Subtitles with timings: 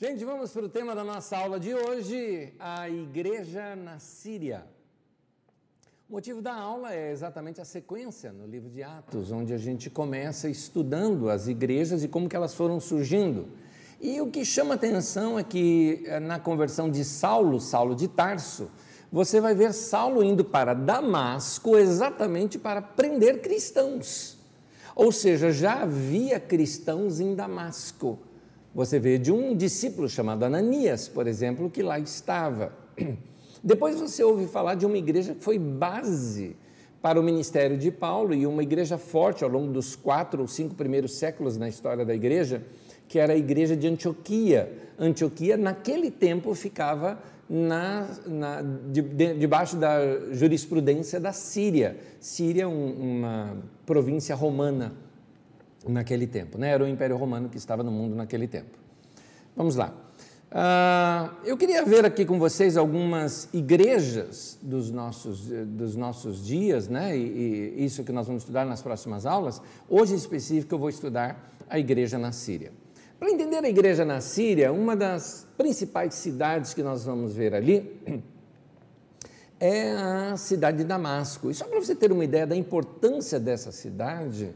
[0.00, 4.64] Gente, vamos para o tema da nossa aula de hoje: a igreja na Síria.
[6.08, 9.90] O motivo da aula é exatamente a sequência no livro de Atos, onde a gente
[9.90, 13.48] começa estudando as igrejas e como que elas foram surgindo.
[14.00, 18.70] E o que chama atenção é que eh, na conversão de Saulo, Saulo de Tarso,
[19.10, 24.38] você vai ver Saulo indo para Damasco exatamente para prender cristãos.
[24.94, 28.27] Ou seja, já havia cristãos em Damasco.
[28.74, 32.72] Você vê de um discípulo chamado Ananias, por exemplo, que lá estava.
[33.62, 36.56] Depois você ouve falar de uma igreja que foi base
[37.00, 40.74] para o ministério de Paulo e uma igreja forte ao longo dos quatro ou cinco
[40.74, 42.62] primeiros séculos na história da igreja,
[43.06, 44.72] que era a igreja de Antioquia.
[44.98, 50.00] Antioquia, naquele tempo, ficava na, na, de, de, debaixo da
[50.32, 51.96] jurisprudência da Síria.
[52.20, 54.92] Síria, um, uma província romana
[55.90, 56.70] naquele tempo, né?
[56.70, 58.78] era o Império Romano que estava no mundo naquele tempo.
[59.56, 59.92] Vamos lá.
[60.50, 67.14] Uh, eu queria ver aqui com vocês algumas igrejas dos nossos, dos nossos dias, né?
[67.14, 69.60] E, e, isso que nós vamos estudar nas próximas aulas.
[69.90, 72.72] Hoje, em específico, eu vou estudar a igreja na Síria.
[73.18, 78.22] Para entender a igreja na Síria, uma das principais cidades que nós vamos ver ali
[79.60, 81.50] é a cidade de Damasco.
[81.50, 84.54] E só para você ter uma ideia da importância dessa cidade,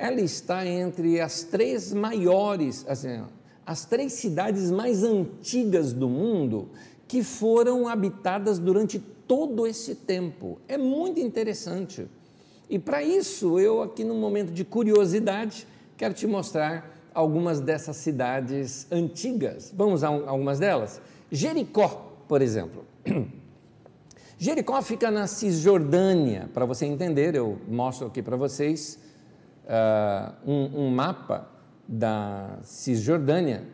[0.00, 3.22] ela está entre as três maiores, assim,
[3.66, 6.70] as três cidades mais antigas do mundo
[7.06, 10.58] que foram habitadas durante todo esse tempo.
[10.66, 12.06] É muito interessante.
[12.68, 15.66] E para isso, eu aqui no momento de curiosidade,
[15.98, 19.70] quero te mostrar algumas dessas cidades antigas.
[19.76, 20.98] Vamos a algumas delas?
[21.30, 22.86] Jericó, por exemplo.
[24.38, 26.48] Jericó fica na Cisjordânia.
[26.54, 29.09] Para você entender, eu mostro aqui para vocês
[29.70, 31.46] uh, um, um mapa
[31.86, 33.64] da Cisjordânia,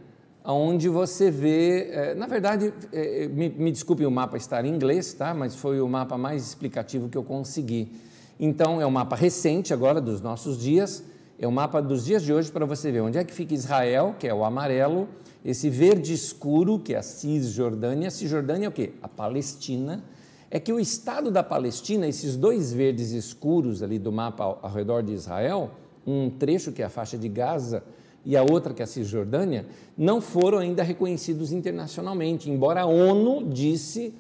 [0.45, 5.13] onde você vê, é, na verdade, é, me, me desculpe o mapa estar em inglês,
[5.13, 5.35] tá?
[5.35, 7.93] mas foi o mapa mais explicativo que eu consegui.
[8.39, 11.03] Então, é um mapa recente agora dos nossos dias,
[11.39, 13.55] é o um mapa dos dias de hoje para você ver onde é que fica
[13.55, 15.09] Israel, que é o amarelo,
[15.45, 18.11] esse verde escuro, que é a Cisjordânia.
[18.11, 18.93] Cisjordânia é o quê?
[19.03, 20.03] A Palestina.
[20.51, 24.73] É que o estado da Palestina, esses dois verdes escuros ali do mapa ao, ao
[24.73, 25.71] redor de Israel,
[26.07, 27.83] um trecho que é a faixa de Gaza,
[28.25, 33.49] e a outra, que é a Cisjordânia, não foram ainda reconhecidos internacionalmente, embora a ONU
[33.49, 34.13] disse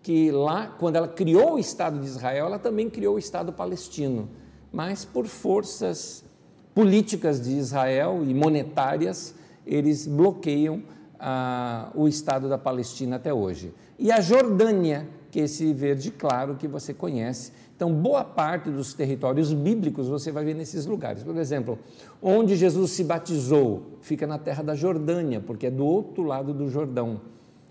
[0.00, 4.28] que lá, quando ela criou o Estado de Israel, ela também criou o Estado palestino,
[4.72, 6.24] mas por forças
[6.72, 9.34] políticas de Israel e monetárias,
[9.66, 10.80] eles bloqueiam
[11.18, 13.74] ah, o Estado da Palestina até hoje.
[13.98, 17.52] E a Jordânia, que é esse verde claro que você conhece.
[17.78, 21.22] Então, boa parte dos territórios bíblicos você vai ver nesses lugares.
[21.22, 21.78] Por exemplo,
[22.20, 26.68] onde Jesus se batizou, fica na terra da Jordânia, porque é do outro lado do
[26.68, 27.20] Jordão.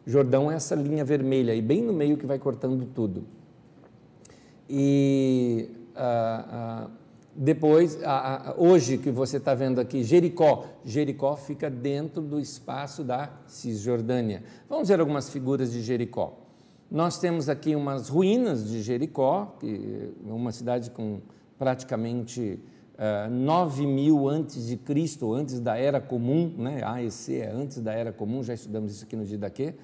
[0.05, 3.25] Jordão é essa linha vermelha e bem no meio que vai cortando tudo.
[4.69, 6.89] E ah, ah,
[7.35, 10.67] depois, ah, hoje que você está vendo aqui, Jericó.
[10.85, 14.41] Jericó fica dentro do espaço da Cisjordânia.
[14.69, 16.46] Vamos ver algumas figuras de Jericó.
[16.89, 21.19] Nós temos aqui umas ruínas de Jericó, que é uma cidade com
[21.59, 22.61] praticamente
[22.93, 26.81] uh, eh, 9 mil antes de Cristo, antes da Era Comum, né?
[26.85, 29.75] AEC é antes da Era Comum, já estudamos isso aqui no Didaquê.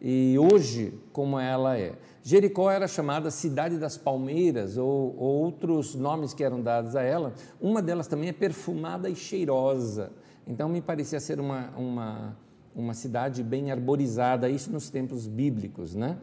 [0.00, 1.92] E hoje, como ela é?
[2.22, 7.34] Jericó era chamada Cidade das Palmeiras, ou, ou outros nomes que eram dados a ela.
[7.60, 10.12] Uma delas também é perfumada e cheirosa.
[10.46, 12.36] Então, me parecia ser uma, uma,
[12.74, 16.16] uma cidade bem arborizada, isso nos tempos bíblicos, né?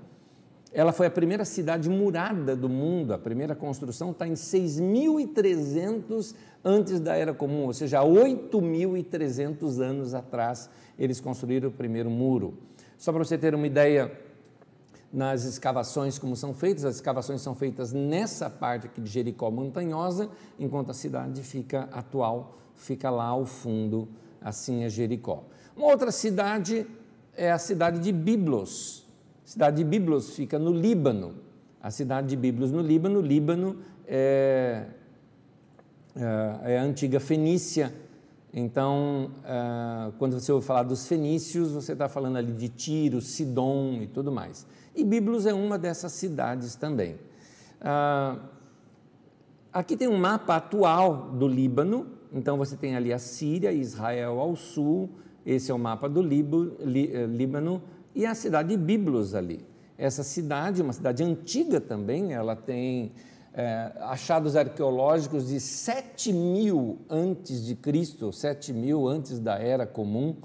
[0.75, 6.35] Ela foi a primeira cidade murada do mundo, a primeira construção está em 6.300
[6.65, 10.69] antes da Era Comum, ou seja, 8.300 anos atrás
[10.99, 12.55] eles construíram o primeiro muro.
[12.97, 14.11] Só para você ter uma ideia,
[15.13, 20.29] nas escavações como são feitas, as escavações são feitas nessa parte aqui de Jericó montanhosa,
[20.59, 24.09] enquanto a cidade fica atual, fica lá ao fundo,
[24.41, 25.45] assim é Jericó.
[25.73, 26.85] Uma outra cidade
[27.33, 29.04] é a cidade de Biblos,
[29.45, 31.35] cidade de Biblos fica no Líbano.
[31.81, 33.77] A cidade de Biblos no Líbano, Líbano
[34.07, 34.85] é,
[36.15, 37.93] é, é a antiga Fenícia.
[38.51, 44.01] Então, é, quando você ouve falar dos fenícios, você está falando ali de Tiro, Sidom
[44.01, 44.65] e tudo mais.
[44.95, 47.17] E Biblos é uma dessas cidades também.
[47.81, 48.37] Ah,
[49.71, 54.55] aqui tem um mapa atual do Líbano, então você tem ali a Síria, Israel ao
[54.55, 55.09] sul,
[55.45, 57.81] esse é o mapa do eh, Líbano,
[58.15, 59.65] e a cidade de Biblos ali.
[59.97, 63.11] Essa cidade, uma cidade antiga também, ela tem
[63.53, 70.35] é, achados arqueológicos de 7 mil antes de Cristo, 7 mil antes da Era Comum.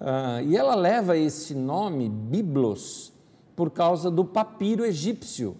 [0.00, 3.12] Uh, e ela leva esse nome, Biblos,
[3.54, 5.56] por causa do papiro egípcio,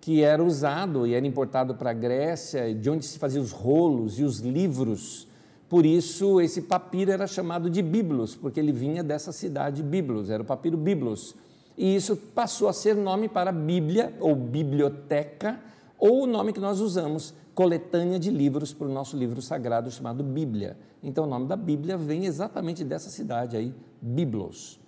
[0.00, 4.18] que era usado e era importado para a Grécia, de onde se faziam os rolos
[4.18, 5.26] e os livros.
[5.70, 10.42] Por isso, esse papiro era chamado de Biblos, porque ele vinha dessa cidade Biblos, era
[10.42, 11.36] o papiro Biblos.
[11.78, 15.60] E isso passou a ser nome para Bíblia ou biblioteca,
[15.96, 20.24] ou o nome que nós usamos, coletânea de livros para o nosso livro sagrado chamado
[20.24, 20.76] Bíblia.
[21.04, 23.72] Então, o nome da Bíblia vem exatamente dessa cidade aí,
[24.02, 24.80] Biblos.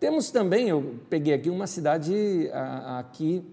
[0.00, 2.50] Temos também, eu peguei aqui uma cidade
[2.98, 3.44] aqui.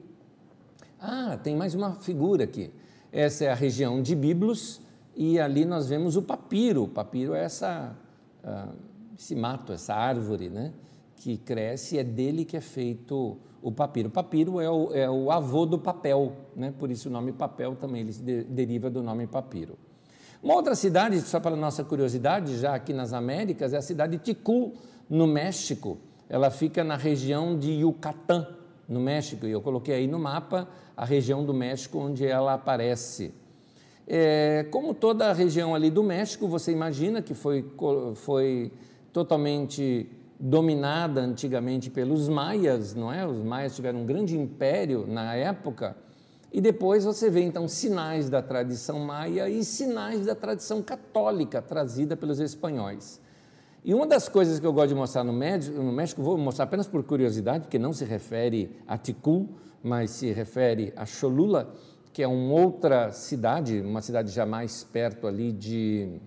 [0.98, 2.72] Ah, tem mais uma figura aqui.
[3.12, 4.83] Essa é a região de Biblos
[5.16, 6.84] e ali nós vemos o papiro.
[6.84, 7.96] O papiro é essa,
[8.44, 8.74] uh,
[9.18, 10.74] esse mato, essa árvore, né?
[11.16, 14.10] Que cresce, é dele que é feito o papiro.
[14.10, 16.74] O papiro é o, é o avô do papel, né?
[16.78, 19.78] Por isso o nome papel também ele de, deriva do nome papiro.
[20.42, 24.24] Uma outra cidade, só para nossa curiosidade, já aqui nas Américas, é a cidade de
[24.24, 24.74] Tikul,
[25.10, 25.98] no México.
[26.28, 28.46] Ela fica na região de Yucatán,
[28.88, 30.68] no México, e eu coloquei aí no mapa
[30.98, 33.34] a região do México onde ela aparece.
[34.08, 37.66] É, como toda a região ali do México, você imagina que foi,
[38.16, 38.72] foi
[39.12, 40.10] totalmente
[40.40, 43.26] dominada antigamente pelos maias, não é?
[43.26, 45.96] Os maias tiveram um grande império na época
[46.54, 52.16] e depois você vê então sinais da tradição maia e sinais da tradição católica trazida
[52.16, 53.20] pelos espanhóis.
[53.84, 56.66] E uma das coisas que eu gosto de mostrar no México, no México vou mostrar
[56.66, 59.50] apenas por curiosidade, porque não se refere a Ticul,
[59.82, 61.74] mas se refere a Cholula,
[62.14, 66.20] que é uma outra cidade, uma cidade já mais perto ali de,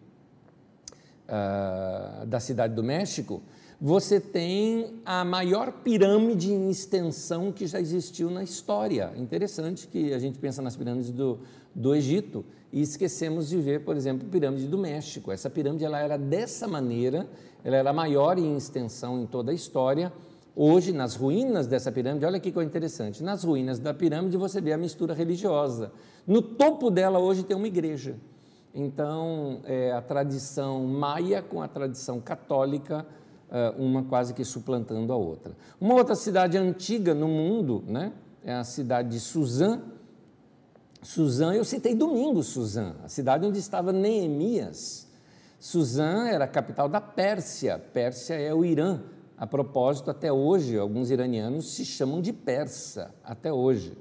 [1.28, 3.40] uh, da cidade do México,
[3.80, 9.12] você tem a maior pirâmide em extensão que já existiu na história.
[9.16, 11.38] Interessante que a gente pensa nas pirâmides do,
[11.72, 15.30] do Egito e esquecemos de ver, por exemplo, a pirâmide do México.
[15.30, 17.28] Essa pirâmide ela era dessa maneira,
[17.62, 20.12] ela era maior em extensão em toda a história.
[20.58, 24.72] Hoje, nas ruínas dessa pirâmide, olha que coisa interessante: nas ruínas da pirâmide você vê
[24.72, 25.92] a mistura religiosa.
[26.26, 28.16] No topo dela, hoje, tem uma igreja.
[28.74, 33.06] Então, é a tradição maia com a tradição católica
[33.50, 35.54] eh, uma quase que suplantando a outra.
[35.80, 38.12] Uma outra cidade antiga no mundo né,
[38.42, 39.80] é a cidade de Suzã.
[41.02, 45.06] Suzã, eu citei domingo Suzã, a cidade onde estava Neemias.
[45.60, 49.00] Suzã era a capital da Pérsia, Pérsia é o Irã.
[49.36, 53.96] A propósito, até hoje, alguns iranianos se chamam de persa, até hoje.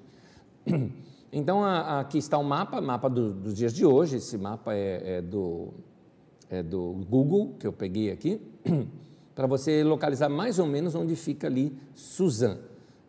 [1.38, 4.16] Então, a, aqui está o mapa, mapa do, dos dias de hoje.
[4.16, 5.74] Esse mapa é, é, do,
[6.50, 8.40] é do Google, que eu peguei aqui.
[9.36, 12.58] para você localizar mais ou menos onde fica ali Suzã.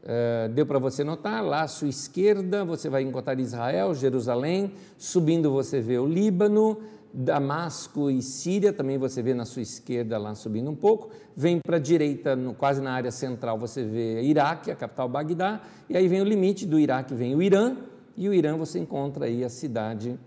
[0.02, 5.50] Uh, deu para você notar, lá à sua esquerda você vai encontrar Israel, Jerusalém, subindo
[5.50, 6.78] você vê o Líbano,
[7.18, 11.76] Damasco e Síria, também você vê na sua esquerda lá subindo um pouco, vem para
[11.76, 16.06] a direita, no, quase na área central, você vê Iraque, a capital Bagdá, e aí
[16.08, 17.74] vem o limite do Iraque, vem o Irã,
[18.18, 20.18] e o Irã você encontra aí a cidade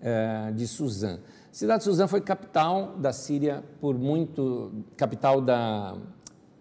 [0.00, 1.18] uh, de Suzã.
[1.50, 5.96] A cidade de Suzã foi capital da Síria por muito, capital da,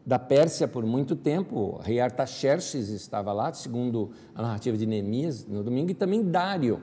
[0.04, 1.56] da Pérsia por muito tempo.
[1.56, 6.82] O rei Artaxerxes estava lá, segundo a narrativa de Neemias no domingo, e também Dário.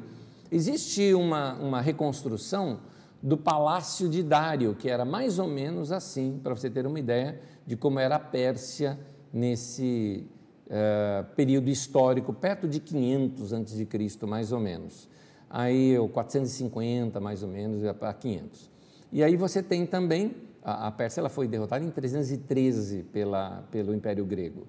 [0.51, 2.81] Existe uma, uma reconstrução
[3.23, 7.41] do palácio de Dário, que era mais ou menos assim, para você ter uma ideia
[7.67, 8.99] de como era a Pérsia
[9.33, 10.25] nesse
[10.67, 13.87] uh, período histórico, perto de 500 a.C.,
[14.27, 15.09] mais ou menos
[15.51, 18.71] aí o 450 mais ou menos para 500.
[19.11, 23.95] E aí você tem também a, a Pérsia ela foi derrotada em 313 pela, pelo
[23.95, 24.67] Império Grego.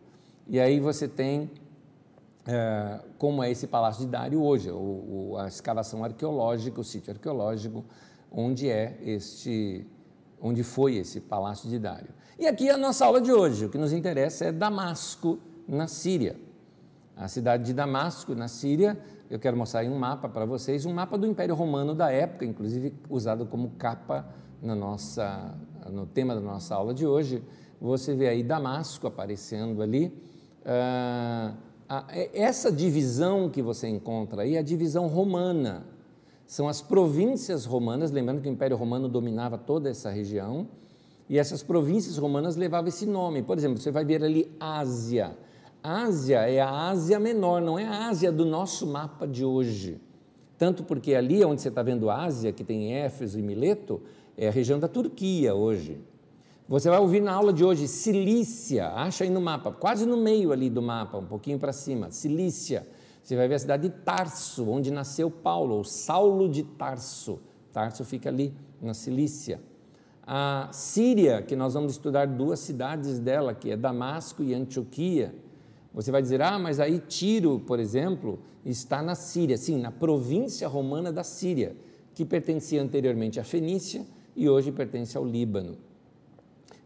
[0.47, 1.49] E aí você tem
[2.47, 4.75] é, como é esse Palácio de Dário hoje, o,
[5.31, 7.83] o, a escavação arqueológica, o sítio arqueológico,
[8.31, 9.85] onde é este,
[10.41, 12.09] onde foi esse Palácio de Dário.
[12.37, 16.35] E aqui a nossa aula de hoje, o que nos interessa é Damasco, na Síria.
[17.15, 18.97] A cidade de Damasco, na Síria,
[19.29, 22.45] eu quero mostrar aí um mapa para vocês, um mapa do Império Romano da época,
[22.45, 24.25] inclusive usado como capa
[24.61, 25.53] na nossa,
[25.91, 27.43] no tema da nossa aula de hoje.
[27.79, 30.11] Você vê aí Damasco aparecendo ali.
[30.65, 31.53] Ah,
[32.33, 35.85] essa divisão que você encontra aí é a divisão romana.
[36.45, 40.67] São as províncias romanas, lembrando que o Império Romano dominava toda essa região,
[41.27, 43.43] e essas províncias romanas levavam esse nome.
[43.43, 45.37] Por exemplo, você vai ver ali Ásia.
[45.83, 50.01] Ásia é a Ásia Menor, não é a Ásia do nosso mapa de hoje.
[50.57, 54.01] Tanto porque ali onde você está vendo Ásia, que tem Éfeso e Mileto,
[54.35, 55.99] é a região da Turquia hoje.
[56.69, 60.51] Você vai ouvir na aula de hoje Cilícia, acha aí no mapa, quase no meio
[60.51, 62.87] ali do mapa, um pouquinho para cima, Cilícia.
[63.23, 67.39] Você vai ver a cidade de Tarso, onde nasceu Paulo, ou Saulo de Tarso.
[67.73, 69.59] Tarso fica ali na Cilícia.
[70.21, 75.33] A Síria, que nós vamos estudar duas cidades dela, que é Damasco e Antioquia.
[75.91, 79.57] Você vai dizer, ah, mas aí Tiro, por exemplo, está na Síria.
[79.57, 81.75] Sim, na província romana da Síria,
[82.13, 85.88] que pertencia anteriormente à Fenícia e hoje pertence ao Líbano.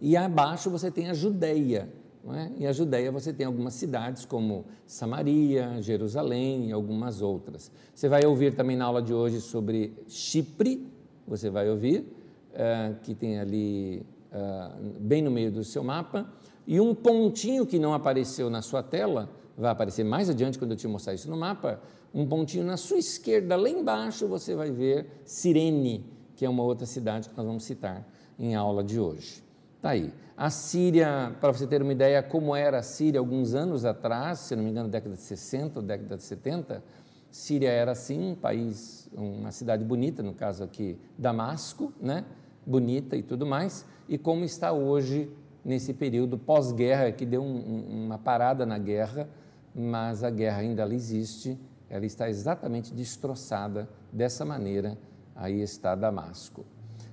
[0.03, 1.87] E abaixo você tem a Judéia.
[2.29, 2.51] É?
[2.57, 7.71] E a Judéia você tem algumas cidades como Samaria, Jerusalém e algumas outras.
[7.95, 10.85] Você vai ouvir também na aula de hoje sobre Chipre,
[11.25, 16.29] você vai ouvir, uh, que tem ali uh, bem no meio do seu mapa,
[16.67, 20.77] e um pontinho que não apareceu na sua tela, vai aparecer mais adiante quando eu
[20.77, 21.81] te mostrar isso no mapa,
[22.13, 26.05] um pontinho na sua esquerda, lá embaixo, você vai ver Cirene,
[26.35, 28.05] que é uma outra cidade que nós vamos citar
[28.37, 29.43] em aula de hoje.
[29.83, 30.13] Está aí.
[30.37, 34.55] A Síria, para você ter uma ideia como era a Síria alguns anos atrás, se
[34.55, 36.81] não me engano, década de 60 ou década de 70,
[37.29, 42.23] Síria era assim, um país, uma cidade bonita, no caso aqui Damasco, né?
[42.65, 45.29] bonita e tudo mais, e como está hoje
[45.65, 49.27] nesse período pós-guerra, que deu um, uma parada na guerra,
[49.75, 51.59] mas a guerra ainda existe,
[51.89, 54.97] ela está exatamente destroçada dessa maneira,
[55.35, 56.65] aí está Damasco.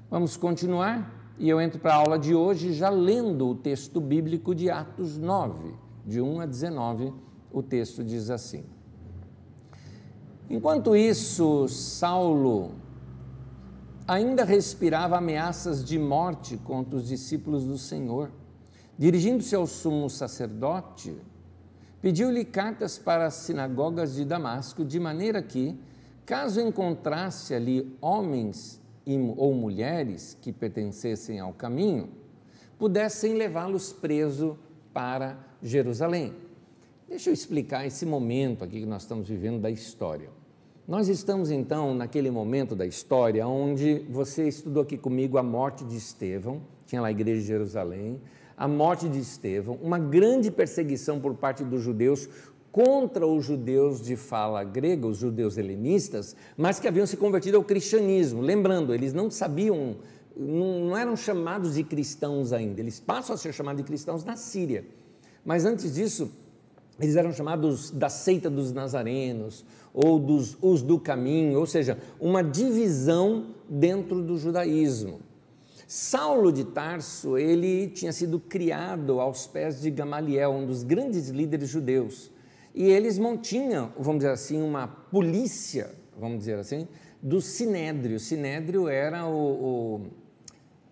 [0.08, 1.19] Vamos continuar?
[1.40, 5.16] E eu entro para a aula de hoje já lendo o texto bíblico de Atos
[5.16, 5.72] 9,
[6.04, 7.14] de 1 a 19,
[7.50, 8.62] o texto diz assim:
[10.50, 12.72] Enquanto isso, Saulo
[14.06, 18.30] ainda respirava ameaças de morte contra os discípulos do Senhor.
[18.98, 21.16] Dirigindo-se ao sumo sacerdote,
[22.02, 25.74] pediu-lhe cartas para as sinagogas de Damasco, de maneira que,
[26.26, 28.79] caso encontrasse ali homens
[29.36, 32.08] ou mulheres que pertencessem ao caminho,
[32.78, 34.58] pudessem levá-los preso
[34.92, 36.32] para Jerusalém.
[37.08, 40.28] Deixa eu explicar esse momento aqui que nós estamos vivendo da história.
[40.86, 45.96] Nós estamos então naquele momento da história onde você estudou aqui comigo a morte de
[45.96, 48.20] Estevão, tinha lá a igreja de Jerusalém,
[48.56, 52.28] a morte de Estevão, uma grande perseguição por parte dos judeus
[52.72, 57.64] contra os judeus de fala grega, os judeus helenistas, mas que haviam se convertido ao
[57.64, 58.40] cristianismo.
[58.40, 59.96] Lembrando, eles não sabiam,
[60.36, 64.84] não eram chamados de cristãos ainda, eles passam a ser chamados de cristãos na Síria.
[65.44, 66.30] Mas antes disso,
[67.00, 72.42] eles eram chamados da seita dos nazarenos ou dos os do caminho, ou seja, uma
[72.42, 75.20] divisão dentro do judaísmo.
[75.88, 81.68] Saulo de Tarso, ele tinha sido criado aos pés de Gamaliel, um dos grandes líderes
[81.68, 82.30] judeus.
[82.74, 86.86] E eles mantinham, vamos dizer assim, uma polícia, vamos dizer assim,
[87.22, 88.16] do Sinédrio.
[88.16, 90.00] O Sinédrio era o, o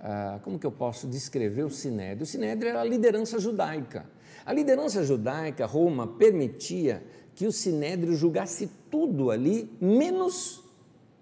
[0.00, 2.22] ah, como que eu posso descrever o Sinédrio?
[2.22, 4.06] O Sinédrio era a liderança judaica.
[4.44, 7.02] A liderança judaica, Roma, permitia
[7.34, 10.64] que o Sinédrio julgasse tudo ali, menos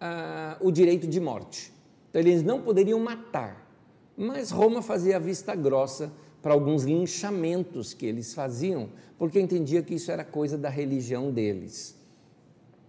[0.00, 1.72] ah, o direito de morte.
[2.10, 3.68] Então, eles não poderiam matar,
[4.16, 6.12] mas Roma fazia a vista grossa
[6.46, 8.88] para alguns linchamentos que eles faziam,
[9.18, 12.00] porque entendia que isso era coisa da religião deles.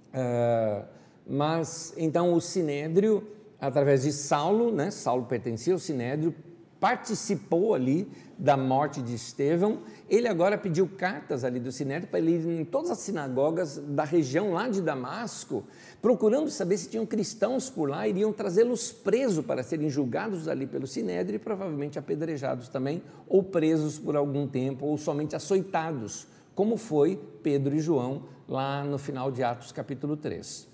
[0.09, 0.85] Uh,
[1.25, 3.27] mas então o Sinédrio,
[3.59, 6.35] através de Saulo, né, Saulo pertencia ao Sinédrio,
[6.79, 9.79] participou ali da morte de Estevão,
[10.09, 14.03] ele agora pediu cartas ali do Sinédrio para ele ir em todas as sinagogas da
[14.03, 15.63] região lá de Damasco,
[16.01, 20.85] procurando saber se tinham cristãos por lá, iriam trazê-los presos para serem julgados ali pelo
[20.85, 27.19] Sinédrio e provavelmente apedrejados também, ou presos por algum tempo, ou somente açoitados, como foi
[27.41, 30.67] Pedro e João lá no final de Atos capítulo 3.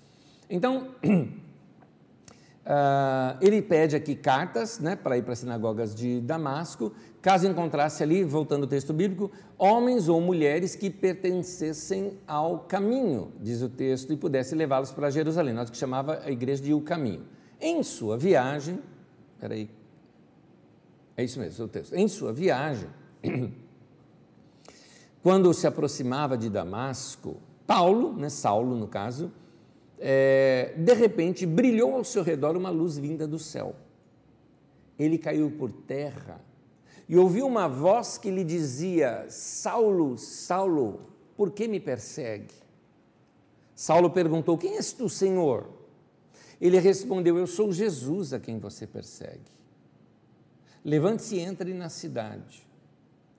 [0.48, 0.88] Então,
[2.64, 6.92] Uh, ele pede aqui cartas né, para ir para as sinagogas de Damasco,
[7.24, 13.62] caso encontrasse ali, voltando ao texto bíblico, homens ou mulheres que pertencessem ao caminho, diz
[13.62, 17.22] o texto, e pudesse levá-los para Jerusalém, nós que chamava a igreja de o caminho.
[17.58, 18.78] Em sua viagem,
[19.40, 19.70] peraí,
[21.16, 21.94] é isso mesmo, é o texto.
[21.94, 22.90] Em sua viagem,
[25.22, 29.32] quando se aproximava de Damasco, Paulo, né, Saulo no caso,
[29.98, 33.74] é, de repente brilhou ao seu redor uma luz vinda do céu.
[34.98, 36.38] Ele caiu por terra
[37.08, 41.00] e ouviu uma voz que lhe dizia: Saulo, Saulo,
[41.36, 42.54] por que me persegue?
[43.74, 45.68] Saulo perguntou: Quem és tu, Senhor?
[46.60, 49.52] Ele respondeu: Eu sou Jesus a quem você persegue.
[50.84, 52.66] Levante-se e entre na cidade.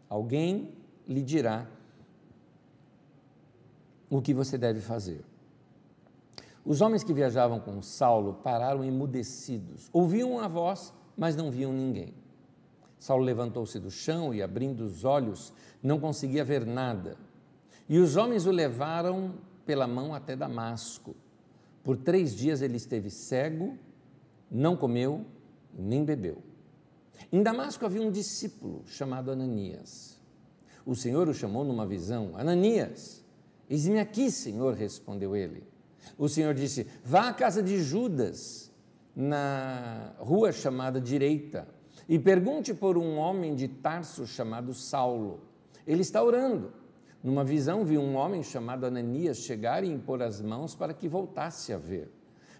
[0.09, 0.73] Alguém
[1.07, 1.67] lhe dirá
[4.09, 5.23] o que você deve fazer.
[6.63, 9.89] Os homens que viajavam com Saulo pararam emudecidos.
[9.93, 12.13] Ouviam a voz, mas não viam ninguém.
[12.99, 17.17] Saulo levantou-se do chão e, abrindo os olhos, não conseguia ver nada.
[17.87, 19.35] E os homens o levaram
[19.65, 21.15] pela mão até Damasco.
[21.83, 23.77] Por três dias ele esteve cego,
[24.49, 25.25] não comeu
[25.77, 26.41] nem bebeu.
[27.31, 30.19] Em Damasco havia um discípulo chamado Ananias.
[30.85, 33.23] O Senhor o chamou numa visão: Ananias,
[33.69, 35.63] eis-me aqui, Senhor, respondeu ele.
[36.17, 38.71] O Senhor disse: Vá à casa de Judas,
[39.15, 41.67] na rua chamada Direita,
[42.07, 45.39] e pergunte por um homem de Tarso chamado Saulo.
[45.85, 46.71] Ele está orando.
[47.23, 51.73] Numa visão, viu um homem chamado Ananias chegar e impor as mãos para que voltasse
[51.73, 52.11] a ver.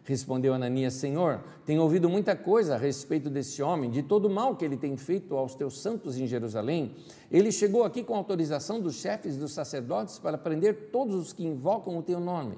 [0.04, 4.56] Respondeu Ananias: Senhor, tenho ouvido muita coisa a respeito desse homem, de todo o mal
[4.56, 6.96] que ele tem feito aos teus santos em Jerusalém.
[7.32, 11.98] Ele chegou aqui com autorização dos chefes dos sacerdotes para prender todos os que invocam
[11.98, 12.58] o teu nome.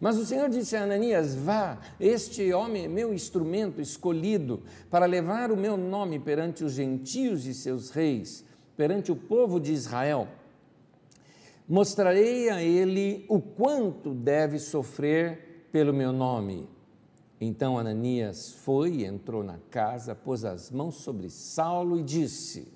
[0.00, 5.50] Mas o Senhor disse a Ananias: Vá, este homem é meu instrumento escolhido para levar
[5.50, 8.44] o meu nome perante os gentios e seus reis,
[8.76, 10.28] perante o povo de Israel.
[11.68, 16.68] Mostrarei a ele o quanto deve sofrer pelo meu nome.
[17.40, 22.72] Então Ananias foi, entrou na casa, pôs as mãos sobre Saulo e disse: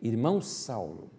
[0.00, 1.10] Irmão Saulo,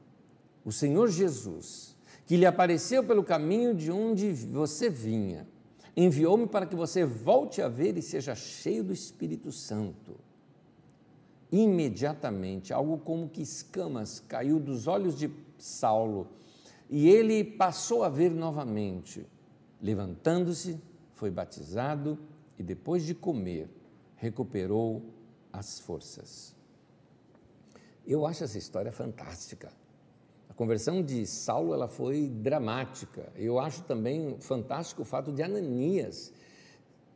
[0.64, 1.95] o Senhor Jesus,
[2.26, 5.48] que lhe apareceu pelo caminho de onde você vinha,
[5.96, 10.16] enviou-me para que você volte a ver e seja cheio do Espírito Santo.
[11.52, 16.28] Imediatamente, algo como que escamas caiu dos olhos de Saulo
[16.90, 19.26] e ele passou a ver novamente.
[19.82, 20.80] Levantando-se,
[21.14, 22.18] foi batizado
[22.58, 23.70] e, depois de comer,
[24.16, 25.04] recuperou
[25.52, 26.56] as forças.
[28.06, 29.72] Eu acho essa história fantástica.
[30.56, 33.32] Conversão de Saulo ela foi dramática.
[33.36, 36.32] Eu acho também fantástico o fato de Ananias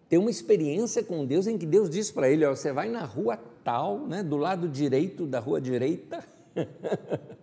[0.09, 3.05] ter uma experiência com Deus em que Deus diz para ele: ó, você vai na
[3.05, 6.23] rua tal, né, do lado direito da rua direita.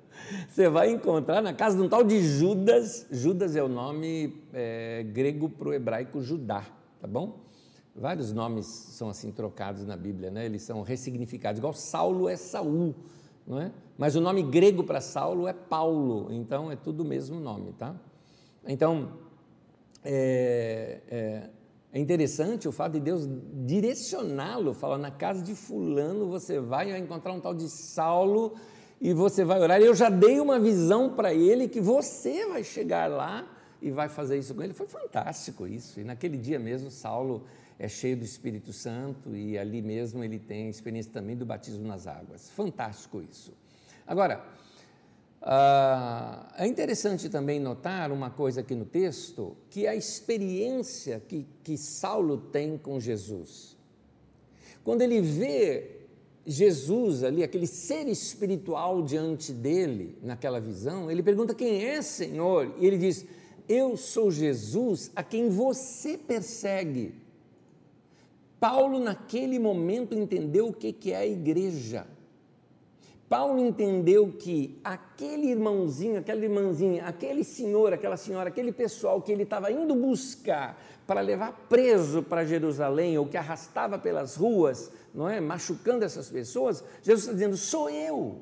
[0.49, 3.07] Você vai encontrar na casa de um tal de Judas.
[3.11, 6.65] Judas é o nome é, grego para o hebraico Judá,
[7.01, 7.39] tá bom?
[7.95, 10.47] Vários nomes são assim trocados na Bíblia, né?
[10.47, 12.95] Eles são ressignificados, igual Saulo é Saul,
[13.47, 13.71] não é?
[13.97, 17.95] Mas o nome grego para Saulo é Paulo, então é tudo o mesmo nome, tá?
[18.67, 19.11] Então,
[20.05, 21.51] é, é,
[21.93, 23.29] é interessante o fato de Deus
[23.65, 28.55] direcioná-lo, falar na casa de fulano você vai encontrar um tal de Saulo
[29.01, 29.81] e você vai orar.
[29.81, 33.47] Eu já dei uma visão para ele que você vai chegar lá
[33.81, 34.75] e vai fazer isso com ele.
[34.75, 36.01] Foi fantástico isso.
[36.01, 37.45] E naquele dia mesmo, Saulo
[37.79, 42.07] é cheio do Espírito Santo e ali mesmo ele tem experiência também do batismo nas
[42.07, 42.51] águas.
[42.51, 43.53] Fantástico isso.
[44.07, 44.43] Agora,
[45.43, 51.77] uh, é interessante também notar uma coisa aqui no texto, que a experiência que, que
[51.77, 53.77] Saulo tem com Jesus.
[54.83, 55.97] Quando ele vê
[56.47, 62.73] Jesus ali, aquele ser espiritual diante dele, naquela visão, ele pergunta: Quem é, Senhor?
[62.79, 63.27] E ele diz:
[63.69, 67.26] Eu sou Jesus a quem você persegue.
[68.59, 72.07] Paulo, naquele momento, entendeu o que é a igreja.
[73.29, 79.43] Paulo entendeu que aquele irmãozinho, aquela irmãzinha, aquele senhor, aquela senhora, aquele pessoal que ele
[79.43, 85.41] estava indo buscar para levar preso para Jerusalém, ou que arrastava pelas ruas, não é,
[85.41, 88.41] machucando essas pessoas, Jesus está dizendo: sou eu.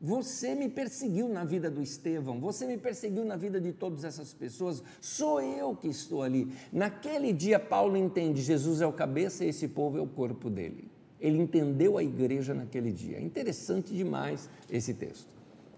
[0.00, 4.34] Você me perseguiu na vida do Estevão, você me perseguiu na vida de todas essas
[4.34, 6.52] pessoas, sou eu que estou ali.
[6.70, 10.90] Naquele dia, Paulo entende: Jesus é o cabeça e esse povo é o corpo dele.
[11.18, 13.18] Ele entendeu a igreja naquele dia.
[13.18, 15.28] Interessante demais esse texto.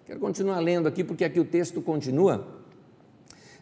[0.04, 2.58] Quero continuar lendo aqui, porque aqui o texto continua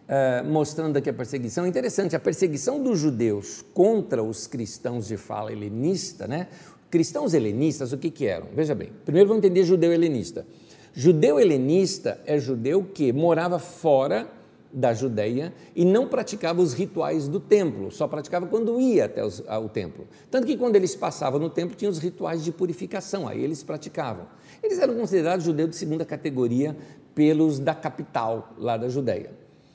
[0.07, 1.67] uh, mostrando aqui a perseguição.
[1.67, 6.49] Interessante, a perseguição dos judeus contra os cristãos de fala helenista, né?
[6.97, 8.47] Cristãos helenistas, o que, que eram?
[8.55, 10.47] Veja bem, primeiro vamos entender judeu helenista.
[10.95, 14.27] Judeu helenista é judeu que morava fora
[14.73, 19.45] da Judéia e não praticava os rituais do templo, só praticava quando ia até os,
[19.47, 20.09] ao templo.
[20.31, 24.25] Tanto que quando eles passavam no templo, tinha os rituais de purificação, aí eles praticavam.
[24.63, 26.75] Eles eram considerados judeus de segunda categoria
[27.15, 29.33] pelos da capital, lá da Judéia.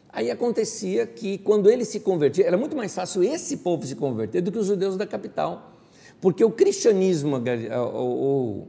[0.10, 4.42] Aí acontecia que quando eles se convertiam, era muito mais fácil esse povo se converter
[4.42, 5.72] do que os judeus da capital,
[6.22, 7.42] porque o cristianismo,
[7.90, 8.68] ou,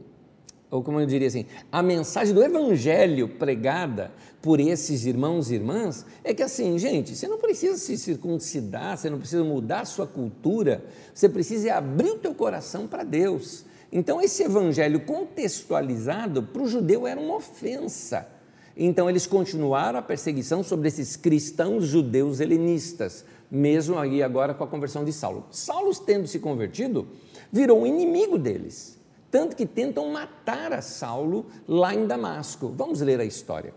[0.71, 4.11] ou como eu diria assim, a mensagem do evangelho pregada
[4.41, 9.07] por esses irmãos e irmãs é que assim, gente, você não precisa se circuncidar, você
[9.07, 13.65] não precisa mudar a sua cultura, você precisa abrir o teu coração para Deus.
[13.91, 18.27] Então esse evangelho contextualizado para o judeu era uma ofensa.
[18.75, 24.67] Então eles continuaram a perseguição sobre esses cristãos judeus helenistas, mesmo aí agora com a
[24.67, 25.45] conversão de Saulo.
[25.51, 27.07] Saulo tendo se convertido,
[27.53, 29.01] virou um inimigo deles
[29.33, 32.71] tanto que tentam matar a Saulo lá em Damasco.
[32.77, 33.73] Vamos ler a história.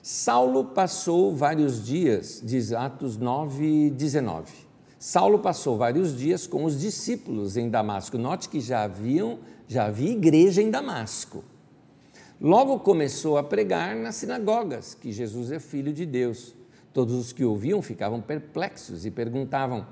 [0.00, 4.52] Saulo passou vários dias, diz Atos 9, 19.
[5.00, 8.16] Saulo passou vários dias com os discípulos em Damasco.
[8.16, 11.42] Note que já haviam, já havia igreja em Damasco.
[12.40, 16.54] Logo começou a pregar nas sinagogas que Jesus é filho de Deus.
[16.92, 19.88] Todos os que ouviam ficavam perplexos e perguntavam: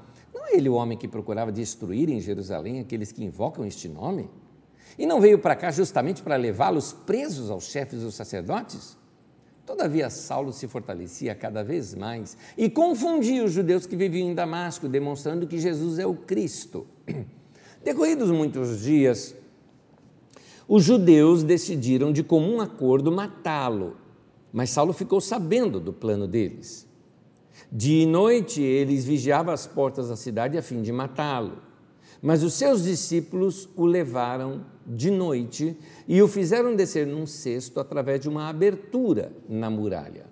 [0.49, 4.31] É ele o homem que procurava destruir em Jerusalém aqueles que invocam este nome?
[4.99, 8.97] E não veio para cá justamente para levá-los presos aos chefes dos sacerdotes?
[9.67, 14.89] Todavia, Saulo se fortalecia cada vez mais e confundia os judeus que viviam em Damasco,
[14.89, 16.87] demonstrando que Jesus é o Cristo.
[17.85, 19.35] Decorridos muitos dias,
[20.67, 23.99] os judeus decidiram de comum acordo matá-lo,
[24.51, 26.88] mas Saulo ficou sabendo do plano deles.
[27.71, 31.59] De noite, eles vigiavam as portas da cidade a fim de matá-lo.
[32.21, 38.21] Mas os seus discípulos o levaram de noite e o fizeram descer num cesto através
[38.21, 40.27] de uma abertura na muralha.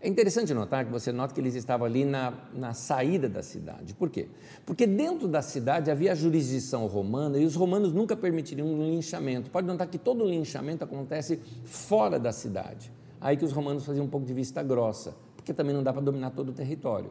[0.00, 3.94] É interessante notar que você nota que eles estavam ali na, na saída da cidade.
[3.94, 4.28] Por quê?
[4.64, 9.50] Porque dentro da cidade havia a jurisdição romana e os romanos nunca permitiriam um linchamento.
[9.50, 12.92] Pode notar que todo linchamento acontece fora da cidade.
[13.20, 15.16] Aí que os romanos faziam um pouco de vista grossa,
[15.48, 17.10] porque também não dá para dominar todo o território.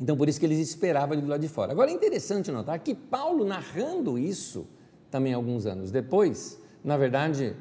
[0.00, 1.70] Então, por isso que eles esperavam ali do lado de fora.
[1.70, 4.66] Agora, é interessante notar que Paulo, narrando isso,
[5.10, 7.54] também alguns anos depois, na verdade,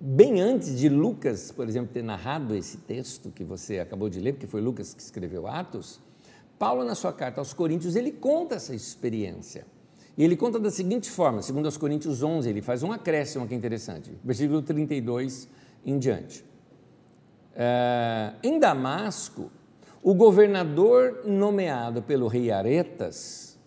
[0.00, 4.34] bem antes de Lucas, por exemplo, ter narrado esse texto que você acabou de ler,
[4.34, 6.00] porque foi Lucas que escreveu Atos,
[6.58, 9.66] Paulo, na sua carta aos Coríntios, ele conta essa experiência.
[10.16, 13.54] E ele conta da seguinte forma, segundo aos Coríntios 11, ele faz um acréscimo aqui
[13.54, 15.48] interessante, versículo 32
[15.84, 16.47] em diante.
[17.60, 19.50] É, em Damasco,
[20.00, 23.58] o governador nomeado pelo rei Aretas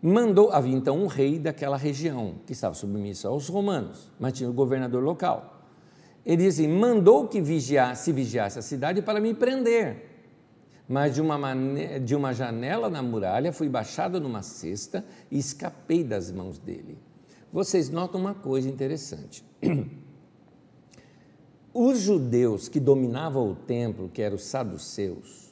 [0.00, 4.52] mandou, havia então um rei daquela região, que estava submisso aos romanos, mas tinha o
[4.52, 5.64] governador local.
[6.24, 10.08] Ele disse, assim, mandou que vigiasse, vigiasse a cidade para me prender.
[10.88, 11.38] Mas de uma,
[12.04, 17.00] de uma janela na muralha fui baixado numa cesta e escapei das mãos dele.
[17.52, 19.44] Vocês notam uma coisa interessante.
[21.74, 25.50] Os judeus que dominavam o templo, que eram os saduceus,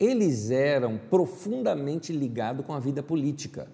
[0.00, 3.68] eles eram profundamente ligados com a vida política.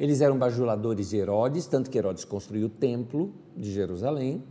[0.00, 4.42] Eles eram bajuladores de Herodes, tanto que Herodes construiu o templo de Jerusalém.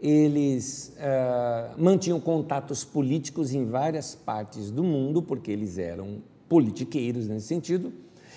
[0.00, 7.46] Eles uh, mantinham contatos políticos em várias partes do mundo, porque eles eram politiqueiros nesse
[7.46, 7.92] sentido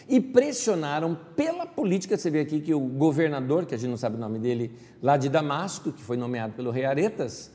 [0.08, 2.18] e pressionaram pela política.
[2.18, 5.18] Você vê aqui que o governador, que a gente não sabe o nome dele, lá
[5.18, 7.52] de Damasco, que foi nomeado pelo rei Aretas,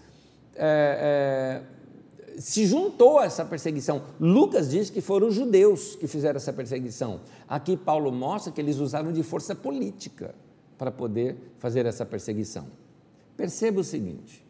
[0.55, 1.63] é,
[2.37, 4.03] é, se juntou a essa perseguição.
[4.21, 7.21] Lucas diz que foram os judeus que fizeram essa perseguição.
[7.49, 10.35] Aqui Paulo mostra que eles usaram de força política
[10.77, 12.67] para poder fazer essa perseguição.
[13.37, 14.45] Perceba o seguinte: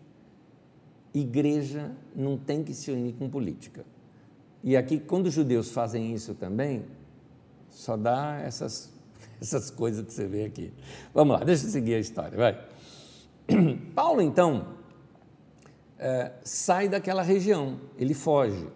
[1.14, 3.84] igreja não tem que se unir com política.
[4.62, 6.84] E aqui, quando os judeus fazem isso também,
[7.70, 8.92] só dá essas,
[9.40, 10.72] essas coisas que você vê aqui.
[11.14, 12.64] Vamos lá, deixa eu seguir a história, vai.
[13.94, 14.74] Paulo, então,
[15.98, 18.68] é, sai daquela região, ele foge.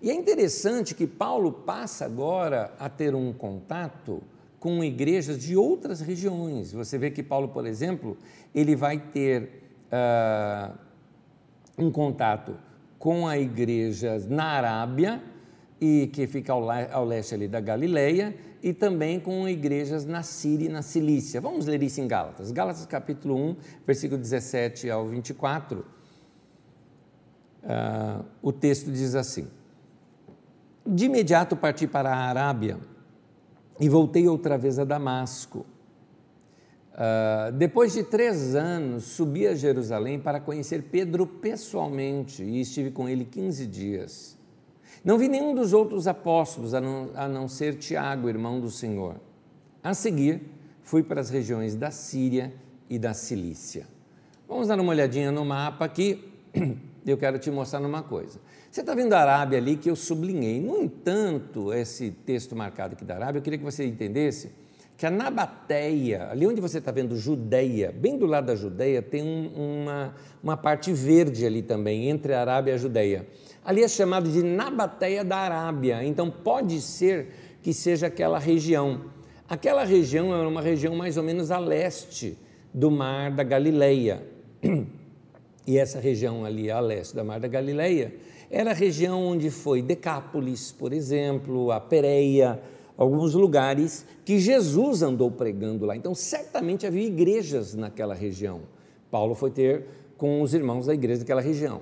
[0.00, 4.22] E é interessante que Paulo passa agora a ter um contato
[4.60, 6.72] com igrejas de outras regiões.
[6.72, 8.16] Você vê que Paulo, por exemplo,
[8.54, 10.76] ele vai ter uh,
[11.76, 12.56] um contato
[12.98, 15.22] com a igreja na Arábia,
[15.80, 20.66] e que fica ao, ao leste ali da Galileia, e também com igrejas na Síria
[20.66, 21.40] e na Cilícia.
[21.40, 22.50] Vamos ler isso em Gálatas.
[22.50, 25.80] Gálatas capítulo 1, versículo 17 ao 24.
[25.80, 25.84] Uh,
[27.64, 29.48] ah, o texto diz assim:
[30.86, 32.78] De imediato parti para a Arábia
[33.80, 35.64] e voltei outra vez a Damasco.
[36.94, 43.08] Uh, depois de três anos, subi a Jerusalém para conhecer Pedro pessoalmente e estive com
[43.08, 44.37] ele 15 dias.
[45.04, 49.16] Não vi nenhum dos outros apóstolos, a não, a não ser Tiago, irmão do Senhor.
[49.82, 50.42] A seguir,
[50.82, 52.52] fui para as regiões da Síria
[52.90, 53.86] e da Cilícia.
[54.48, 56.24] Vamos dar uma olhadinha no mapa aqui.
[57.06, 58.38] Eu quero te mostrar uma coisa.
[58.70, 60.60] Você está vendo a Arábia ali que eu sublinhei.
[60.60, 64.52] No entanto, esse texto marcado aqui da Arábia, eu queria que você entendesse
[64.98, 69.22] que a Nabateia, ali onde você está vendo Judeia, bem do lado da Judeia, tem
[69.22, 73.24] um, uma, uma parte verde ali também, entre a Arábia e a Judeia.
[73.64, 77.28] Ali é chamado de Nabateia da Arábia, então pode ser
[77.62, 79.02] que seja aquela região.
[79.48, 82.36] Aquela região era uma região mais ou menos a leste
[82.74, 84.26] do Mar da Galileia.
[85.64, 88.14] E essa região ali a leste do Mar da Galileia
[88.50, 92.58] era a região onde foi Decápolis, por exemplo, a Pereia,
[92.98, 95.96] alguns lugares que Jesus andou pregando lá.
[95.96, 98.62] Então, certamente havia igrejas naquela região.
[99.08, 101.80] Paulo foi ter com os irmãos da igreja daquela região.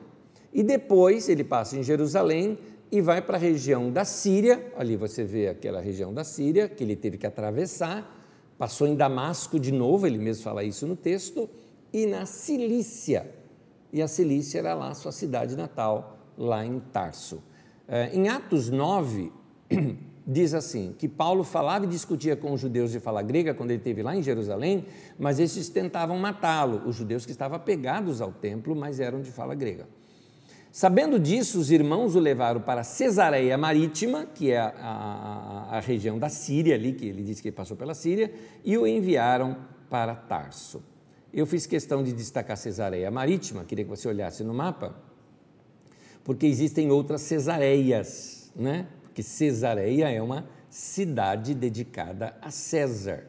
[0.52, 2.58] E depois ele passa em Jerusalém
[2.92, 4.72] e vai para a região da Síria.
[4.76, 8.14] Ali você vê aquela região da Síria que ele teve que atravessar.
[8.58, 11.48] Passou em Damasco de novo, ele mesmo fala isso no texto,
[11.92, 13.26] e na Cilícia.
[13.92, 17.42] E a Cilícia era lá sua cidade natal, lá em Tarso.
[17.88, 19.32] É, em Atos 9,
[20.26, 23.78] diz assim: que Paulo falava e discutia com os judeus de fala grega quando ele
[23.78, 24.86] esteve lá em Jerusalém,
[25.18, 29.54] mas esses tentavam matá-lo, os judeus que estavam apegados ao templo, mas eram de fala
[29.54, 29.86] grega.
[30.72, 36.18] Sabendo disso, os irmãos o levaram para Cesareia Marítima, que é a, a, a, região
[36.18, 38.30] da Síria ali, que ele disse que ele passou pela Síria,
[38.62, 39.56] e o enviaram
[39.88, 40.82] para Tarso.
[41.32, 44.94] Eu fiz questão de destacar Cesareia Marítima, queria que você olhasse no mapa,
[46.22, 48.86] porque existem outras Cesareias, né?
[49.16, 53.24] Porque Cesareia é uma cidade dedicada a César.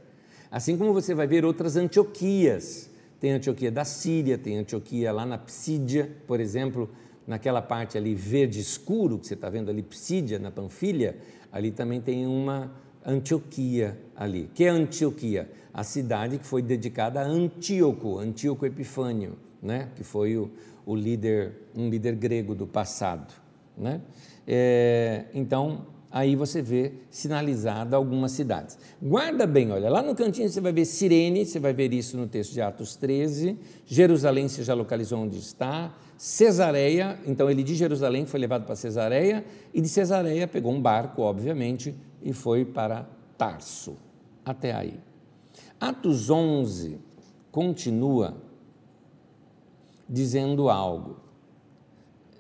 [0.52, 2.90] Assim como você vai ver outras Antioquias.
[3.22, 6.90] Tem Antioquia da Síria, tem Antioquia lá na Psídia, por exemplo,
[7.26, 11.16] naquela parte ali verde escuro, que você está vendo ali, Psídia, na Panfilha,
[11.54, 12.70] ali também tem uma
[13.06, 14.52] Antioquia ali.
[14.54, 15.50] Que é Antioquia?
[15.74, 19.88] A cidade que foi dedicada a Antíoco, Antíoco Epifânio, né?
[19.96, 20.52] que foi o,
[20.86, 23.34] o líder, um líder grego do passado.
[23.78, 24.02] Né?
[24.48, 28.80] É, então, aí você vê sinalizada algumas cidades.
[29.02, 32.28] Guarda bem, olha, lá no cantinho você vai ver Sirene, você vai ver isso no
[32.28, 38.26] texto de Atos 13, Jerusalém você já localizou onde está, Cesareia, então ele de Jerusalém
[38.26, 43.06] foi levado para Cesareia, e de Cesareia pegou um barco, obviamente, e foi para
[43.38, 43.98] Tarso,
[44.44, 45.00] até aí.
[45.80, 46.98] Atos 11
[47.52, 48.36] continua
[50.10, 51.18] dizendo algo.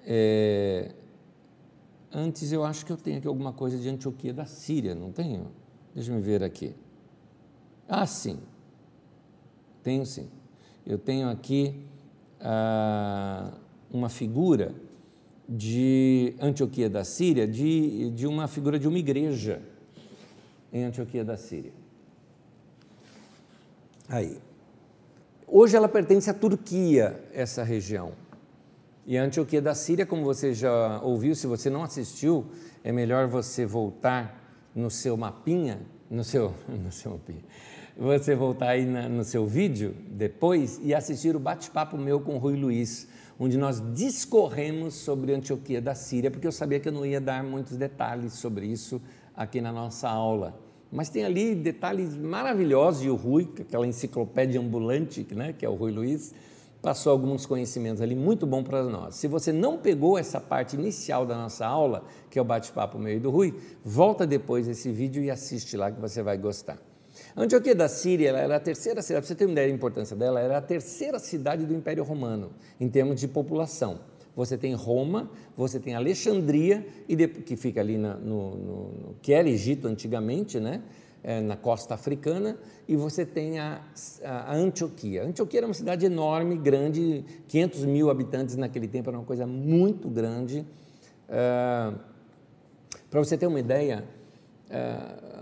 [0.06, 0.91] É,
[2.17, 5.51] antes eu acho que eu tenho aqui alguma coisa de Antioquia da Síria, não tenho?
[5.93, 6.73] Deixa eu ver aqui.
[7.88, 8.39] Ah, sim.
[9.84, 10.27] Tenho sim.
[10.86, 11.86] Eu tenho aqui.
[12.39, 13.53] Ah,
[13.91, 14.75] uma figura
[15.47, 19.62] de Antioquia da Síria, de, de uma figura de uma igreja
[20.73, 21.71] em Antioquia da Síria.
[24.10, 24.38] Aí.
[25.47, 28.12] Hoje ela pertence à Turquia, essa região.
[29.08, 32.46] E a Antioquia da Síria, como você já ouviu, se você não assistiu,
[32.84, 35.80] é melhor você voltar no seu mapinha,
[36.12, 37.43] no seu, no seu mapinha,
[37.98, 42.38] você voltar aí na, no seu vídeo depois e assistir o bate-papo meu com o
[42.38, 43.08] Rui Luiz
[43.39, 47.43] onde nós discorremos sobre Antioquia da Síria, porque eu sabia que eu não ia dar
[47.43, 49.02] muitos detalhes sobre isso
[49.36, 50.60] aqui na nossa aula.
[50.91, 55.76] Mas tem ali detalhes maravilhosos, e o Rui, aquela enciclopédia ambulante, né, que é o
[55.76, 56.34] Rui Luiz,
[56.81, 59.15] passou alguns conhecimentos ali muito bom para nós.
[59.15, 63.19] Se você não pegou essa parte inicial da nossa aula, que é o bate-papo meio
[63.19, 66.77] do Rui, volta depois esse vídeo e assiste lá que você vai gostar.
[67.35, 70.39] Antioquia da Síria era a terceira cidade, para você ter uma ideia da importância dela,
[70.39, 73.99] era a terceira cidade do Império Romano, em termos de população.
[74.35, 79.33] Você tem Roma, você tem Alexandria, e que fica ali na, no, no, no, que
[79.33, 80.83] era Egito antigamente, né?
[81.29, 83.81] É, na costa africana, e você tem a,
[84.23, 85.25] a, Antioquia.
[85.25, 90.07] Antioquia era uma cidade enorme, grande, 500 mil habitantes naquele tempo, era uma coisa muito
[90.07, 90.65] grande.
[91.27, 91.91] É,
[93.09, 94.05] para você ter uma ideia,
[94.69, 94.95] é,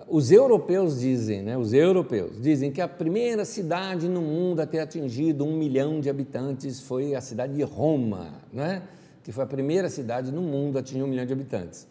[0.08, 4.80] os europeus dizem, né, os europeus dizem que a primeira cidade no mundo a ter
[4.80, 8.82] atingido um milhão de habitantes foi a cidade de Roma, né,
[9.24, 11.88] que foi a primeira cidade no mundo a atingir um milhão de habitantes.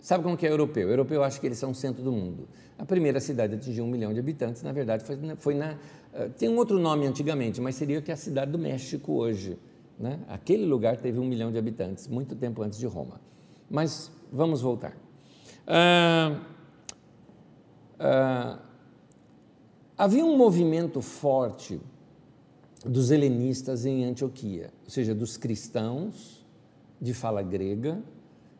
[0.00, 0.88] Sabe como que é europeu?
[0.88, 2.48] O europeu acha que eles são o centro do mundo.
[2.78, 5.76] A primeira cidade a atingir um milhão de habitantes, na verdade, foi, foi na.
[6.14, 9.58] Eh, tem um outro nome antigamente, mas seria que é a cidade do México hoje.
[9.98, 10.20] Né?
[10.28, 13.20] Aquele lugar teve um milhão de habitantes, muito tempo antes de Roma.
[13.68, 14.96] Mas vamos voltar.
[15.66, 16.40] Ah,
[19.96, 21.80] havia um movimento forte
[22.84, 26.46] dos helenistas em Antioquia, ou seja, dos cristãos
[27.00, 28.00] de fala grega,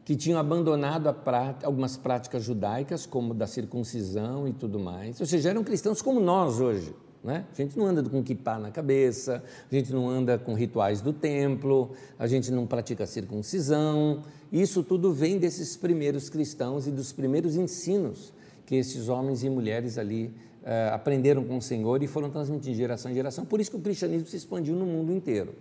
[0.09, 5.51] que tinham abandonado prática, algumas práticas judaicas, como da circuncisão e tudo mais, ou seja,
[5.51, 6.94] eram cristãos como nós hoje.
[7.23, 7.44] Né?
[7.53, 11.12] A gente não anda com kippah na cabeça, a gente não anda com rituais do
[11.12, 14.23] templo, a gente não pratica circuncisão.
[14.51, 18.33] Isso tudo vem desses primeiros cristãos e dos primeiros ensinos
[18.64, 20.29] que esses homens e mulheres ali
[20.62, 23.44] uh, aprenderam com o Senhor e foram transmitindo de geração em geração.
[23.44, 25.55] Por isso que o cristianismo se expandiu no mundo inteiro.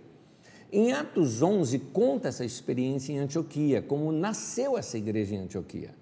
[0.70, 5.94] Em Atos 11 conta essa experiência em Antioquia, como nasceu essa igreja em Antioquia.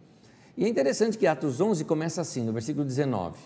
[0.56, 3.36] E é interessante que Atos 11 começa assim, no versículo 19.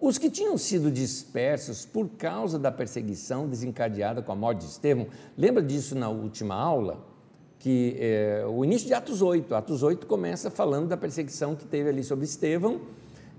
[0.00, 5.06] Os que tinham sido dispersos por causa da perseguição desencadeada com a morte de Estevão,
[5.36, 7.16] lembra disso na última aula?
[7.58, 9.54] que é, o início de Atos 8.
[9.54, 12.80] Atos 8 começa falando da perseguição que teve ali sobre Estevão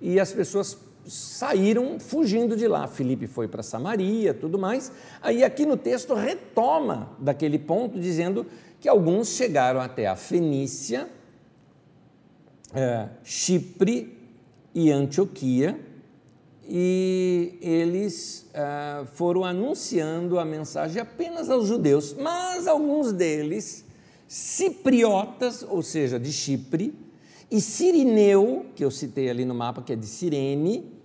[0.02, 2.88] e as pessoas saíram fugindo de lá.
[2.88, 4.92] Filipe foi para Samaria, tudo mais.
[5.22, 8.46] Aí aqui no texto retoma daquele ponto dizendo
[8.80, 11.08] que alguns chegaram até a Fenícia,
[12.74, 14.18] é, Chipre
[14.76, 15.80] e Antioquia,
[16.70, 23.86] e eles é, foram anunciando a mensagem apenas aos judeus, mas alguns deles,
[24.28, 26.94] cipriotas, ou seja, de Chipre,
[27.50, 30.97] e Sirineu, que eu citei ali no mapa, que é de Cirene,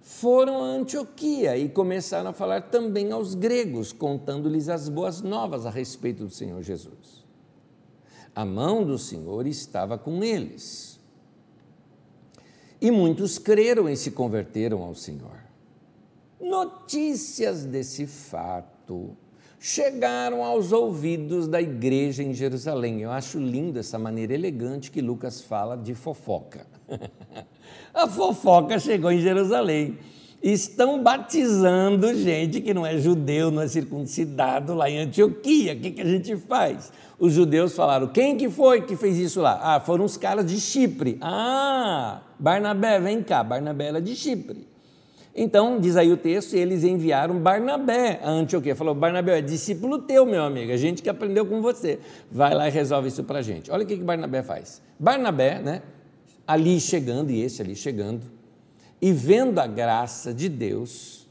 [0.00, 5.70] foram a Antioquia e começaram a falar também aos gregos, contando-lhes as boas novas a
[5.70, 7.24] respeito do Senhor Jesus.
[8.34, 10.98] A mão do Senhor estava com eles.
[12.80, 15.38] E muitos creram e se converteram ao Senhor.
[16.40, 19.16] Notícias desse fato
[19.58, 23.02] chegaram aos ouvidos da igreja em Jerusalém.
[23.02, 26.66] Eu acho lindo essa maneira elegante que Lucas fala de fofoca.
[27.92, 29.98] A fofoca chegou em Jerusalém.
[30.42, 35.74] Estão batizando gente que não é judeu, não é circuncidado lá em Antioquia.
[35.74, 36.90] O que, que a gente faz?
[37.18, 39.60] Os judeus falaram: quem que foi que fez isso lá?
[39.62, 41.18] Ah, foram os caras de Chipre.
[41.20, 43.44] Ah, Barnabé, vem cá.
[43.44, 44.66] Barnabé era de Chipre.
[45.34, 48.74] Então, diz aí o texto, eles enviaram Barnabé a Antioquia.
[48.74, 51.98] Falou: Barnabé é discípulo teu, meu amigo, a gente que aprendeu com você.
[52.32, 53.70] Vai lá e resolve isso para a gente.
[53.70, 54.80] Olha o que, que Barnabé faz.
[54.98, 55.82] Barnabé, né?
[56.50, 58.26] Ali chegando, e esse ali chegando,
[59.00, 61.28] e vendo a graça de Deus,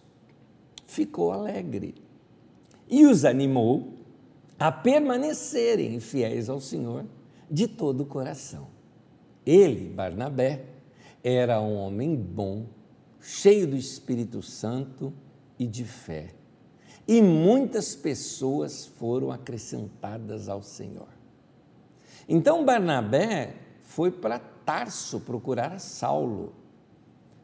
[0.88, 1.94] ficou alegre
[2.90, 3.96] e os animou
[4.58, 7.06] a permanecerem fiéis ao Senhor
[7.52, 8.68] de todo o coração.
[9.46, 10.64] Ele, Barnabé,
[11.22, 12.68] era um homem bom,
[13.20, 15.12] cheio do Espírito Santo
[15.60, 16.34] e de fé.
[17.06, 21.10] E muitas pessoas foram acrescentadas ao Senhor.
[22.28, 26.54] Então Barnabé foi para Tarso procurar Saulo.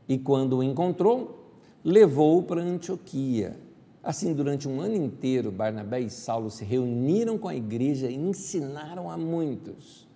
[0.07, 3.57] E quando o encontrou, levou-o para Antioquia.
[4.03, 9.09] Assim, durante um ano inteiro, Barnabé e Saulo se reuniram com a igreja e ensinaram
[9.09, 10.07] a muitos.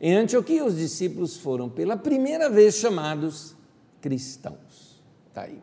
[0.00, 3.56] Em Antioquia, os discípulos foram pela primeira vez chamados
[4.00, 5.02] cristãos.
[5.30, 5.58] Está aí.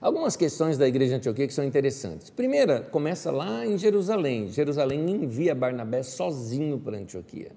[0.00, 2.30] Algumas questões da igreja de Antioquia que são interessantes.
[2.30, 4.48] Primeira, começa lá em Jerusalém.
[4.48, 7.52] Jerusalém envia Barnabé sozinho para Antioquia.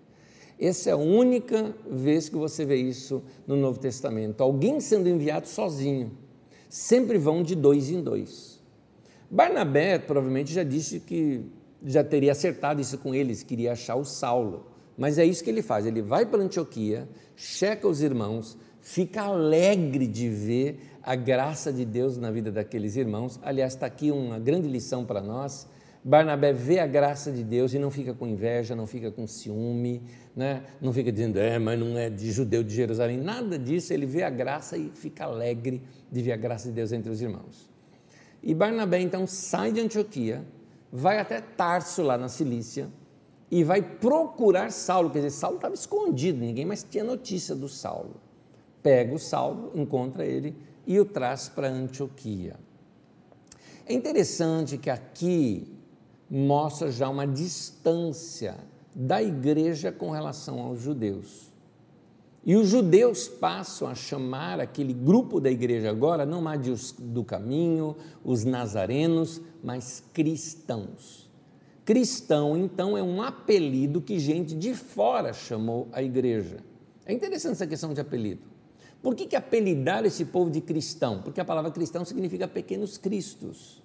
[0.61, 4.41] Essa é a única vez que você vê isso no Novo Testamento.
[4.41, 6.11] Alguém sendo enviado sozinho.
[6.69, 8.61] Sempre vão de dois em dois.
[9.27, 11.41] Barnabé provavelmente já disse que
[11.83, 14.67] já teria acertado isso com eles, queria achar o Saulo.
[14.95, 15.87] Mas é isso que ele faz.
[15.87, 22.17] Ele vai para Antioquia, checa os irmãos, fica alegre de ver a graça de Deus
[22.17, 23.39] na vida daqueles irmãos.
[23.41, 25.67] Aliás, está aqui uma grande lição para nós
[26.03, 30.01] Barnabé vê a graça de Deus e não fica com inveja, não fica com ciúme,
[30.35, 30.63] né?
[30.81, 34.23] não fica dizendo, é, mas não é de judeu de Jerusalém, nada disso, ele vê
[34.23, 37.69] a graça e fica alegre de ver a graça de Deus entre os irmãos.
[38.41, 40.43] E Barnabé então sai de Antioquia,
[40.91, 42.89] vai até Tarso, lá na Cilícia,
[43.51, 48.15] e vai procurar Saulo, quer dizer, Saulo estava escondido, ninguém mais tinha notícia do Saulo.
[48.81, 50.55] Pega o Saulo, encontra ele
[50.87, 52.55] e o traz para Antioquia.
[53.85, 55.80] É interessante que aqui
[56.31, 58.55] mostra já uma distância
[58.95, 61.51] da igreja com relação aos judeus.
[62.45, 67.23] E os judeus passam a chamar aquele grupo da igreja agora, não mais os do
[67.23, 71.29] caminho, os nazarenos, mas cristãos.
[71.83, 76.57] Cristão, então, é um apelido que gente de fora chamou a igreja.
[77.05, 78.41] É interessante essa questão de apelido.
[79.03, 81.21] Por que, que apelidar esse povo de cristão?
[81.21, 83.80] Porque a palavra cristão significa pequenos cristos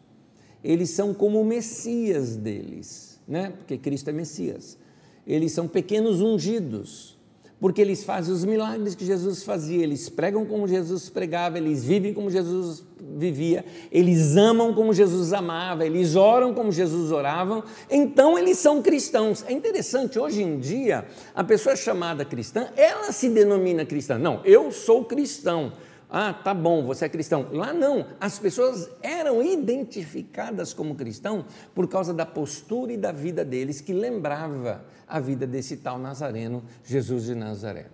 [0.62, 3.52] eles são como Messias deles, né?
[3.56, 4.78] porque Cristo é Messias.
[5.26, 7.16] Eles são pequenos ungidos,
[7.58, 12.12] porque eles fazem os milagres que Jesus fazia, eles pregam como Jesus pregava, eles vivem
[12.12, 12.84] como Jesus
[13.16, 19.44] vivia, eles amam como Jesus amava, eles oram como Jesus orava, então eles são cristãos.
[19.48, 24.18] É interessante, hoje em dia, a pessoa chamada cristã, ela se denomina cristã.
[24.18, 25.72] Não, eu sou cristão.
[26.08, 27.48] Ah, tá bom, você é cristão.
[27.50, 31.44] Lá não, as pessoas eram identificadas como cristão
[31.74, 36.62] por causa da postura e da vida deles que lembrava a vida desse tal Nazareno,
[36.84, 37.86] Jesus de Nazaré.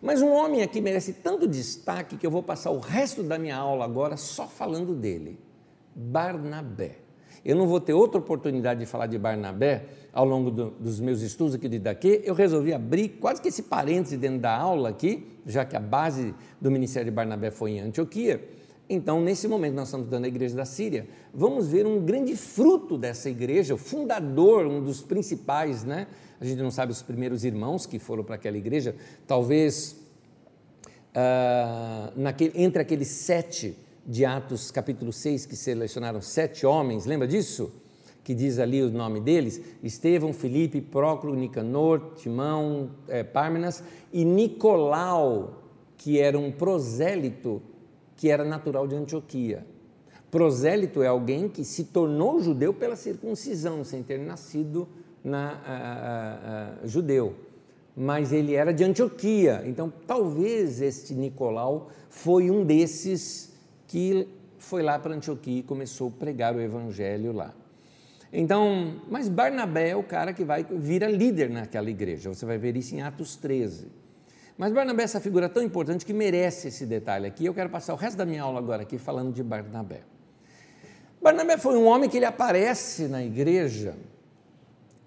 [0.00, 3.56] Mas um homem aqui merece tanto destaque que eu vou passar o resto da minha
[3.56, 5.38] aula agora só falando dele.
[5.94, 6.98] Barnabé.
[7.44, 11.22] Eu não vou ter outra oportunidade de falar de Barnabé ao longo do, dos meus
[11.22, 12.20] estudos aqui de daqui.
[12.24, 16.34] Eu resolvi abrir quase que esse parêntese dentro da aula aqui, já que a base
[16.60, 18.42] do ministério de Barnabé foi em Antioquia.
[18.90, 22.98] Então, nesse momento, nós estamos dando a igreja da Síria, vamos ver um grande fruto
[22.98, 26.06] dessa igreja, o fundador, um dos principais, né?
[26.38, 28.94] A gente não sabe os primeiros irmãos que foram para aquela igreja,
[29.26, 29.96] talvez
[31.14, 37.72] uh, naquele, entre aqueles sete de Atos capítulo 6, que selecionaram sete homens, lembra disso?
[38.24, 45.62] Que diz ali o nome deles: Estevão, Felipe, Próclo, Nicanor, Timão, é, Pármenas e Nicolau,
[45.96, 47.62] que era um prosélito
[48.16, 49.66] que era natural de Antioquia.
[50.30, 54.88] Prosélito é alguém que se tornou judeu pela circuncisão, sem ter nascido
[55.22, 57.34] na, a, a, a, judeu.
[57.94, 63.52] Mas ele era de Antioquia, então talvez este Nicolau foi um desses
[63.86, 67.54] que foi lá para Antioquia e começou a pregar o evangelho lá.
[68.32, 72.32] Então, mas Barnabé é o cara que vai vira líder naquela igreja.
[72.32, 73.88] Você vai ver isso em Atos 13.
[74.56, 77.44] Mas Barnabé é essa figura tão importante que merece esse detalhe aqui.
[77.44, 80.00] Eu quero passar o resto da minha aula agora aqui falando de Barnabé.
[81.20, 83.94] Barnabé foi um homem que ele aparece na igreja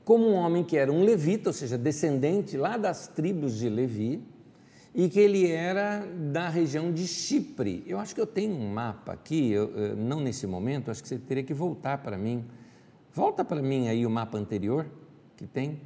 [0.05, 4.21] como um homem que era um levita, ou seja, descendente lá das tribos de Levi,
[4.93, 7.84] e que ele era da região de Chipre.
[7.88, 11.17] Eu acho que eu tenho um mapa aqui, eu, não nesse momento, acho que você
[11.17, 12.45] teria que voltar para mim.
[13.16, 14.86] Volta para mim aí o mapa anterior
[15.38, 15.80] que tem.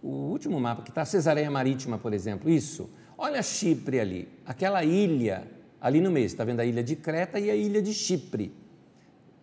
[0.00, 2.48] O último mapa que está, Cesareia Marítima, por exemplo.
[2.48, 2.88] Isso.
[3.18, 5.50] Olha Chipre ali, aquela ilha
[5.80, 6.26] ali no meio.
[6.26, 8.54] Está vendo a ilha de Creta e a ilha de Chipre.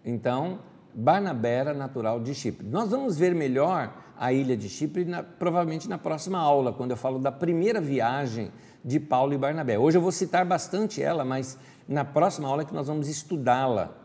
[0.06, 0.60] Então,
[0.94, 2.66] Barnabé era natural de Chipre.
[2.66, 6.98] Nós vamos ver melhor a ilha de Chipre na, provavelmente na próxima aula, quando eu
[6.98, 8.54] falo da primeira viagem
[8.86, 9.78] de Paulo e Barnabé.
[9.78, 11.58] Hoje eu vou citar bastante ela, mas
[11.90, 13.98] na próxima aula é que nós vamos estudá-la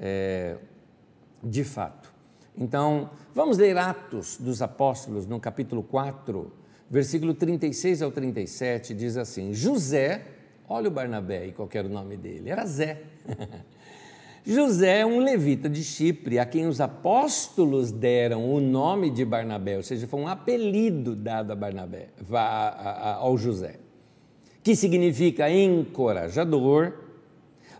[0.00, 0.56] é,
[1.42, 2.12] de fato.
[2.56, 6.52] Então, vamos ler Atos dos Apóstolos no capítulo 4,
[6.90, 10.26] versículo 36 ao 37, diz assim: José,
[10.68, 13.02] olha o Barnabé e qual era o nome dele, era Zé.
[14.44, 19.82] José um levita de Chipre, a quem os apóstolos deram o nome de Barnabé, ou
[19.82, 22.08] seja, foi um apelido dado a Barnabé,
[23.18, 23.78] ao José,
[24.62, 26.94] que significa encorajador.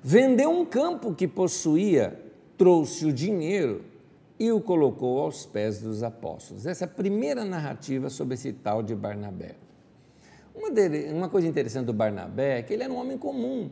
[0.03, 2.19] Vendeu um campo que possuía,
[2.61, 3.83] trouxe o dinheiro
[4.39, 6.67] e o colocou aos pés dos apóstolos.
[6.67, 9.55] Essa é a primeira narrativa sobre esse tal de Barnabé.
[10.55, 13.71] Uma, dele, uma coisa interessante do Barnabé é que ele era um homem comum,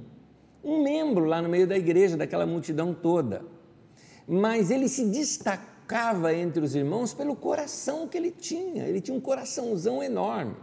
[0.64, 3.45] um membro lá no meio da igreja, daquela multidão toda.
[4.26, 9.20] Mas ele se destacava entre os irmãos pelo coração que ele tinha, ele tinha um
[9.20, 10.57] coraçãozão enorme,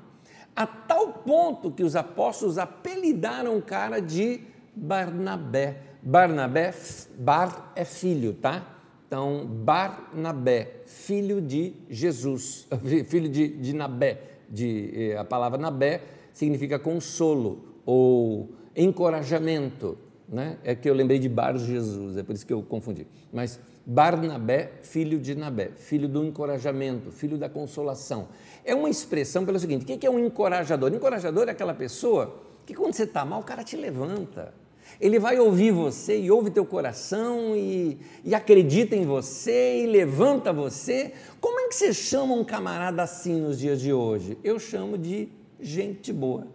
[0.56, 4.42] a tal ponto que os apóstolos apelidaram o cara de
[4.76, 5.85] Barnabé.
[6.06, 6.72] Barnabé,
[7.18, 8.64] Bar é filho, tá?
[9.08, 12.68] Então, Barnabé, filho de Jesus,
[13.10, 16.02] filho de, de Nabé, de, eh, a palavra Nabé
[16.32, 19.98] significa consolo ou encorajamento,
[20.30, 20.60] né?
[20.64, 23.08] É que eu lembrei de Bar Jesus, é por isso que eu confundi.
[23.34, 28.28] Mas Barnabé, filho de Nabé, filho do encorajamento, filho da consolação.
[28.64, 30.94] É uma expressão pelo seguinte: o que é um encorajador?
[30.94, 34.54] Encorajador é aquela pessoa que quando você está mal, o cara te levanta.
[35.00, 40.54] Ele vai ouvir você e ouve teu coração e, e acredita em você e levanta
[40.54, 41.14] você.
[41.42, 44.38] Como é que você chama um camarada assim nos dias de hoje?
[44.44, 45.30] Eu chamo de
[45.60, 46.48] gente boa.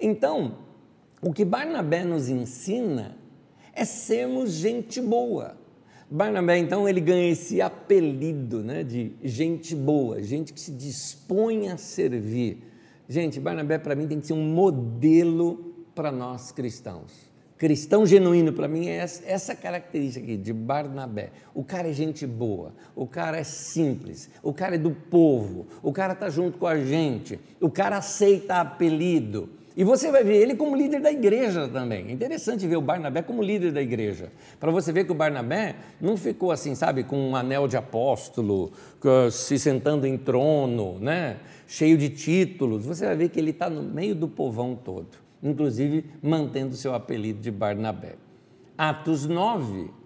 [0.00, 0.58] Então,
[1.20, 3.16] o que Barnabé nos ensina
[3.72, 5.56] é sermos gente boa.
[6.10, 11.78] Barnabé, então, ele ganha esse apelido né, de gente boa, gente que se dispõe a
[11.78, 12.62] servir.
[13.08, 17.21] Gente, Barnabé, para mim, tem que ser um modelo para nós cristãos.
[17.62, 21.30] Cristão genuíno, para mim, é essa característica aqui de Barnabé.
[21.54, 25.92] O cara é gente boa, o cara é simples, o cara é do povo, o
[25.92, 29.48] cara está junto com a gente, o cara aceita apelido.
[29.76, 32.08] E você vai ver ele como líder da igreja também.
[32.08, 34.32] É interessante ver o Barnabé como líder da igreja.
[34.58, 38.72] Para você ver que o Barnabé não ficou assim, sabe, com um anel de apóstolo,
[39.30, 41.36] se sentando em trono, né?
[41.72, 42.84] cheio de títulos.
[42.84, 45.08] Você vai ver que ele está no meio do povão todo,
[45.42, 48.16] inclusive mantendo seu apelido de Barnabé.
[48.76, 50.02] Atos 9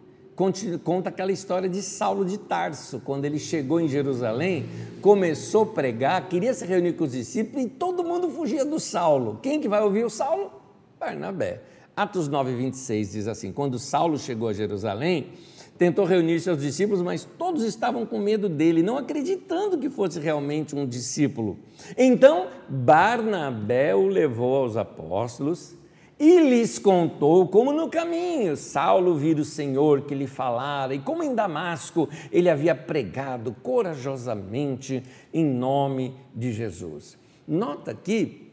[0.85, 4.67] conta aquela história de Saulo de Tarso, quando ele chegou em Jerusalém,
[5.01, 9.41] começou a pregar, queria se reunir com os discípulos e todo mundo fugia do Saulo.
[9.43, 10.53] Quem que vai ouvir o Saulo?
[11.01, 11.63] Barnabé.
[11.97, 15.33] Atos 9, 26 diz assim: Quando Saulo chegou a Jerusalém,
[15.79, 20.75] tentou reunir seus discípulos, mas todos estavam com medo dele, não acreditando que fosse realmente
[20.75, 21.59] um discípulo.
[21.97, 25.77] Então, Barnabé o levou aos apóstolos
[26.19, 31.23] e lhes contou como no caminho Saulo vira o Senhor que lhe falara e como
[31.23, 35.03] em Damasco ele havia pregado corajosamente
[35.33, 37.19] em nome de Jesus.
[37.47, 38.51] Nota aqui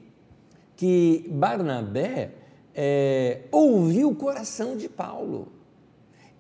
[0.76, 2.32] que Barnabé
[2.76, 5.53] é, ouviu o coração de Paulo.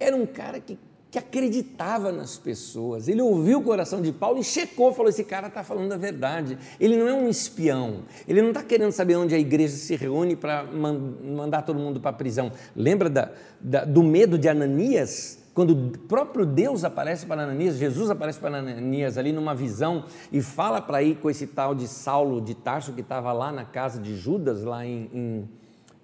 [0.03, 0.77] Era um cara que
[1.13, 3.07] que acreditava nas pessoas.
[3.07, 6.57] Ele ouviu o coração de Paulo e checou, falou: esse cara está falando a verdade.
[6.79, 7.99] Ele não é um espião.
[8.27, 12.09] Ele não está querendo saber onde a igreja se reúne para mandar todo mundo para
[12.09, 12.51] a prisão.
[12.75, 13.29] Lembra da,
[13.61, 15.37] da, do medo de Ananias?
[15.53, 20.41] quando o próprio Deus aparece para Ananias, Jesus aparece para Ananias ali numa visão e
[20.41, 24.01] fala para ir com esse tal de Saulo de Tarso que estava lá na casa
[24.01, 25.49] de Judas, lá em, em,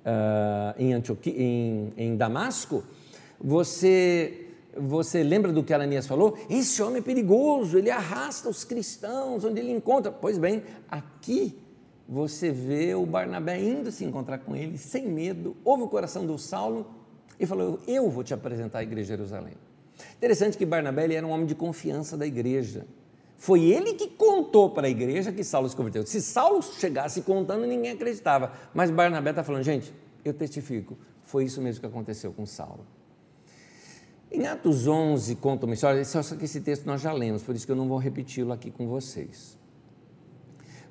[0.05, 2.83] uh, em, Antioquia, em, em Damasco,
[3.39, 4.45] você
[4.77, 6.37] você lembra do que Ananias falou?
[6.49, 10.11] Esse homem é perigoso, ele arrasta os cristãos onde ele encontra.
[10.11, 11.57] Pois bem, aqui
[12.07, 16.37] você vê o Barnabé indo se encontrar com ele sem medo, ouve o coração do
[16.37, 16.87] Saulo
[17.39, 19.53] e falou: Eu vou te apresentar a igreja de Jerusalém.
[20.17, 22.85] Interessante que Barnabé ele era um homem de confiança da igreja.
[23.37, 26.05] Foi ele que contou para a igreja que Saulo se converteu.
[26.05, 28.51] Se Saulo chegasse contando, ninguém acreditava.
[28.73, 29.93] Mas Barnabé está falando, gente,
[30.25, 32.85] eu testifico, foi isso mesmo que aconteceu com Saulo.
[34.31, 37.65] Em Atos 11 conta uma história, só que esse texto nós já lemos, por isso
[37.65, 39.57] que eu não vou repeti-lo aqui com vocês.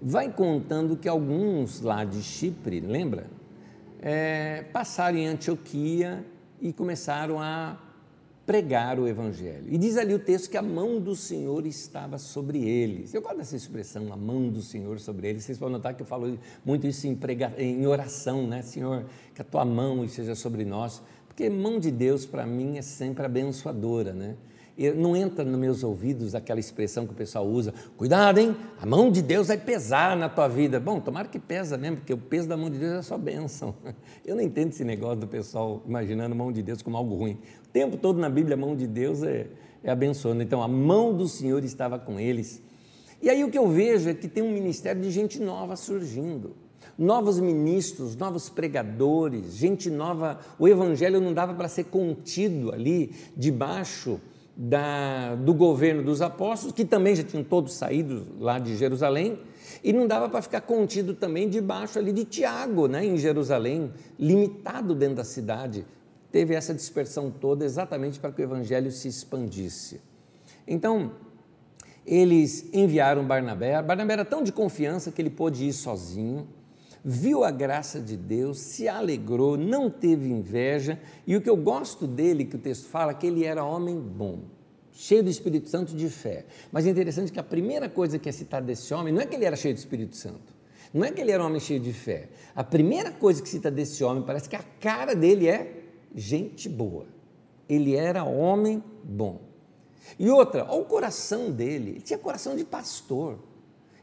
[0.02, 3.28] Vai contando que alguns lá de Chipre, lembra?
[4.00, 6.24] É, passaram em Antioquia
[6.60, 7.78] e começaram a
[8.48, 9.66] pregar o Evangelho.
[9.68, 13.12] E diz ali o texto que a mão do Senhor estava sobre eles.
[13.12, 15.44] Eu gosto dessa expressão, a mão do Senhor sobre eles.
[15.44, 18.62] Vocês vão notar que eu falo muito isso em, prega, em oração, né?
[18.62, 21.02] Senhor, que a tua mão esteja sobre nós.
[21.38, 24.34] Porque mão de Deus, para mim, é sempre abençoadora, né?
[24.96, 28.56] Não entra nos meus ouvidos aquela expressão que o pessoal usa, cuidado, hein?
[28.82, 30.80] A mão de Deus vai pesar na tua vida.
[30.80, 33.72] Bom, tomara que pesa mesmo, porque o peso da mão de Deus é só bênção.
[34.26, 37.38] Eu não entendo esse negócio do pessoal imaginando a mão de Deus como algo ruim.
[37.64, 39.46] O tempo todo na Bíblia, a mão de Deus é,
[39.84, 40.42] é abençoando.
[40.42, 42.60] Então, a mão do Senhor estava com eles.
[43.22, 46.56] E aí o que eu vejo é que tem um ministério de gente nova surgindo
[46.98, 50.40] novos ministros, novos pregadores, gente nova.
[50.58, 54.20] O evangelho não dava para ser contido ali debaixo
[54.56, 59.38] da, do governo dos apóstolos, que também já tinham todos saído lá de Jerusalém,
[59.84, 64.96] e não dava para ficar contido também debaixo ali de Tiago, né, em Jerusalém, limitado
[64.96, 65.86] dentro da cidade.
[66.32, 70.00] Teve essa dispersão toda exatamente para que o evangelho se expandisse.
[70.66, 71.12] Então,
[72.04, 73.80] eles enviaram Barnabé.
[73.80, 76.48] Barnabé era tão de confiança que ele pôde ir sozinho
[77.04, 82.06] viu a graça de Deus, se alegrou, não teve inveja, e o que eu gosto
[82.06, 84.40] dele, que o texto fala, que ele era homem bom,
[84.92, 86.46] cheio do Espírito Santo de fé.
[86.72, 89.36] Mas é interessante que a primeira coisa que é citada desse homem não é que
[89.36, 90.58] ele era cheio do Espírito Santo,
[90.92, 92.28] não é que ele era um homem cheio de fé.
[92.54, 95.84] A primeira coisa que cita desse homem parece que a cara dele é
[96.14, 97.06] gente boa.
[97.68, 99.40] Ele era homem bom.
[100.18, 103.38] E outra, olha o coração dele, ele tinha coração de pastor.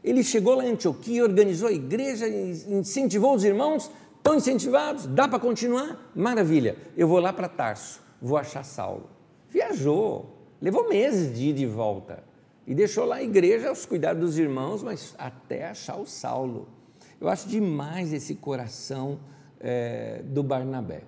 [0.06, 5.40] Ele chegou lá em Antioquia, organizou a igreja, incentivou os irmãos, estão incentivados, dá para
[5.40, 6.12] continuar?
[6.14, 9.10] Maravilha, eu vou lá para Tarso, vou achar Saulo.
[9.50, 10.26] Viajou,
[10.62, 12.22] levou meses de ir de volta
[12.68, 16.68] e deixou lá a igreja aos cuidados dos irmãos, mas até achar o Saulo.
[17.20, 19.18] Eu acho demais esse coração
[19.58, 21.02] é, do Barnabé.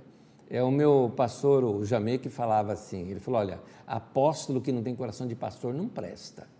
[0.50, 4.82] É o meu pastor, o Jamê, que falava assim: ele falou, olha, apóstolo que não
[4.82, 6.57] tem coração de pastor não presta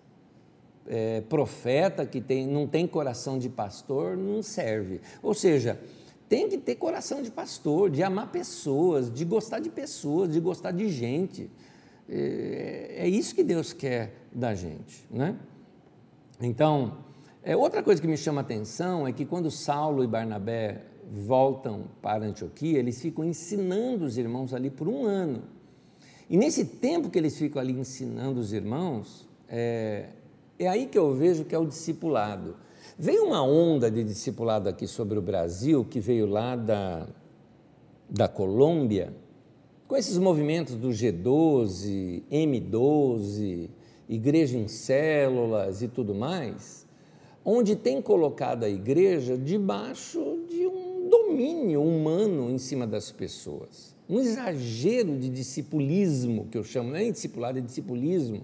[0.89, 5.01] é, profeta que tem, não tem coração de pastor não serve.
[5.22, 5.78] Ou seja,
[6.28, 10.72] tem que ter coração de pastor, de amar pessoas, de gostar de pessoas, de gostar
[10.72, 11.51] de gente.
[12.09, 15.36] É, é isso que Deus quer da gente, né?
[16.41, 16.99] Então,
[17.43, 21.84] é, outra coisa que me chama a atenção é que quando Saulo e Barnabé voltam
[22.01, 25.43] para Antioquia, eles ficam ensinando os irmãos ali por um ano.
[26.30, 30.11] E nesse tempo que eles ficam ali ensinando os irmãos, é,
[30.59, 32.56] é aí que eu vejo que é o discipulado.
[32.98, 37.06] Veio uma onda de discipulado aqui sobre o Brasil, que veio lá da,
[38.11, 39.14] da Colômbia,
[39.86, 43.70] com esses movimentos do G12, M12,
[44.09, 46.86] igreja em células e tudo mais,
[47.44, 53.96] onde tem colocado a igreja debaixo de um domínio humano em cima das pessoas.
[54.09, 58.42] Um exagero de discipulismo, que eu chamo, não é discipulado, é discipulismo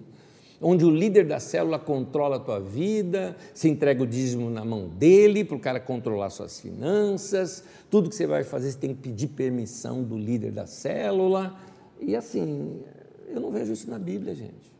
[0.61, 4.87] onde o líder da célula controla a tua vida, se entrega o dízimo na mão
[4.87, 9.01] dele para o cara controlar suas finanças, tudo que você vai fazer você tem que
[9.01, 11.55] pedir permissão do líder da célula.
[11.99, 12.81] E assim,
[13.29, 14.73] eu não vejo isso na Bíblia, gente.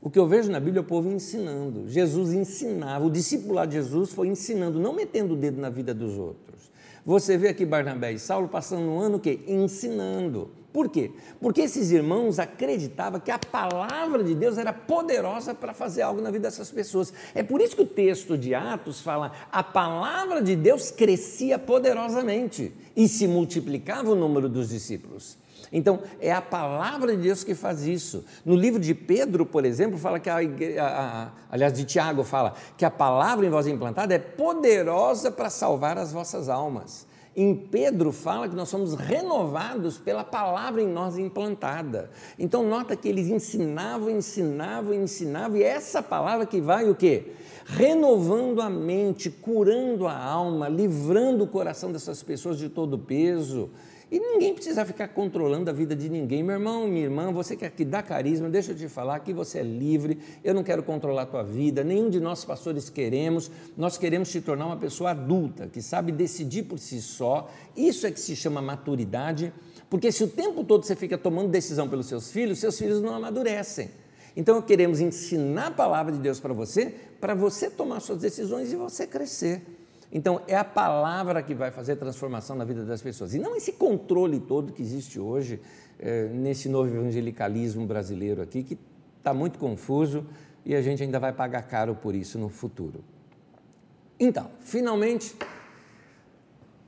[0.00, 1.88] O que eu vejo na Bíblia é o povo ensinando.
[1.88, 6.16] Jesus ensinava, o discipulado de Jesus foi ensinando, não metendo o dedo na vida dos
[6.16, 6.70] outros.
[7.04, 9.40] Você vê aqui Barnabé e Saulo passando um ano o quê?
[9.46, 10.50] Ensinando.
[10.76, 11.10] Por quê?
[11.40, 16.30] Porque esses irmãos acreditavam que a palavra de Deus era poderosa para fazer algo na
[16.30, 17.14] vida dessas pessoas.
[17.34, 22.74] É por isso que o texto de Atos fala: a palavra de Deus crescia poderosamente
[22.94, 25.38] e se multiplicava o número dos discípulos.
[25.72, 28.22] Então, é a palavra de Deus que faz isso.
[28.44, 32.52] No livro de Pedro, por exemplo, fala que a, a, a aliás, de Tiago fala
[32.76, 37.06] que a palavra em voz implantada é poderosa para salvar as vossas almas.
[37.36, 42.10] Em Pedro fala que nós somos renovados pela palavra em nós implantada.
[42.38, 47.32] Então nota que eles ensinavam, ensinavam, ensinavam, e essa palavra que vai o quê?
[47.66, 53.68] Renovando a mente, curando a alma, livrando o coração dessas pessoas de todo peso.
[54.08, 56.40] E ninguém precisa ficar controlando a vida de ninguém.
[56.40, 59.58] Meu irmão, minha irmã, você que aqui dá carisma, deixa eu te falar que você
[59.58, 63.98] é livre, eu não quero controlar a tua vida, nenhum de nós pastores queremos, nós
[63.98, 67.50] queremos te tornar uma pessoa adulta, que sabe decidir por si só.
[67.76, 69.52] Isso é que se chama maturidade,
[69.90, 73.12] porque se o tempo todo você fica tomando decisão pelos seus filhos, seus filhos não
[73.12, 73.90] amadurecem.
[74.36, 78.76] Então queremos ensinar a palavra de Deus para você, para você tomar suas decisões e
[78.76, 79.62] você crescer.
[80.12, 83.34] Então, é a palavra que vai fazer transformação na vida das pessoas.
[83.34, 85.60] E não esse controle todo que existe hoje
[85.98, 88.78] é, nesse novo evangelicalismo brasileiro aqui, que
[89.18, 90.24] está muito confuso
[90.64, 93.04] e a gente ainda vai pagar caro por isso no futuro.
[94.18, 95.36] Então, finalmente,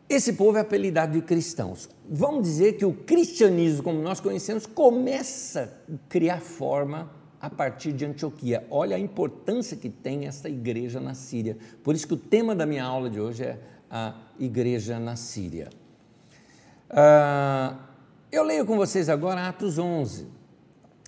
[0.08, 1.88] esse povo é apelidado de cristãos.
[2.08, 7.10] Vamos dizer que o cristianismo, como nós conhecemos, começa a criar forma
[7.40, 8.66] a partir de Antioquia.
[8.70, 11.56] Olha a importância que tem esta igreja na Síria.
[11.82, 13.58] Por isso que o tema da minha aula de hoje é
[13.90, 15.68] a igreja na Síria.
[16.90, 17.76] Uh,
[18.30, 20.26] eu leio com vocês agora Atos 11.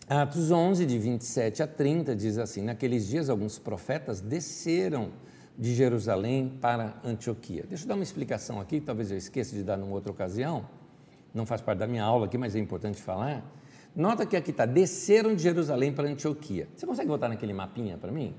[0.09, 5.11] Atos 11, de 27 a 30, diz assim: Naqueles dias, alguns profetas desceram
[5.57, 7.65] de Jerusalém para Antioquia.
[7.69, 10.67] Deixa eu dar uma explicação aqui, talvez eu esqueça de dar numa outra ocasião,
[11.35, 13.45] não faz parte da minha aula aqui, mas é importante falar.
[13.95, 16.69] Nota que aqui está, desceram de Jerusalém para Antioquia.
[16.75, 18.35] Você consegue botar naquele mapinha para mim?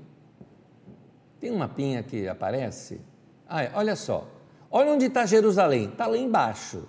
[1.38, 3.00] Tem um mapinha que aparece?
[3.48, 4.26] Ah, é, olha só.
[4.70, 6.88] Olha onde está Jerusalém, está lá embaixo.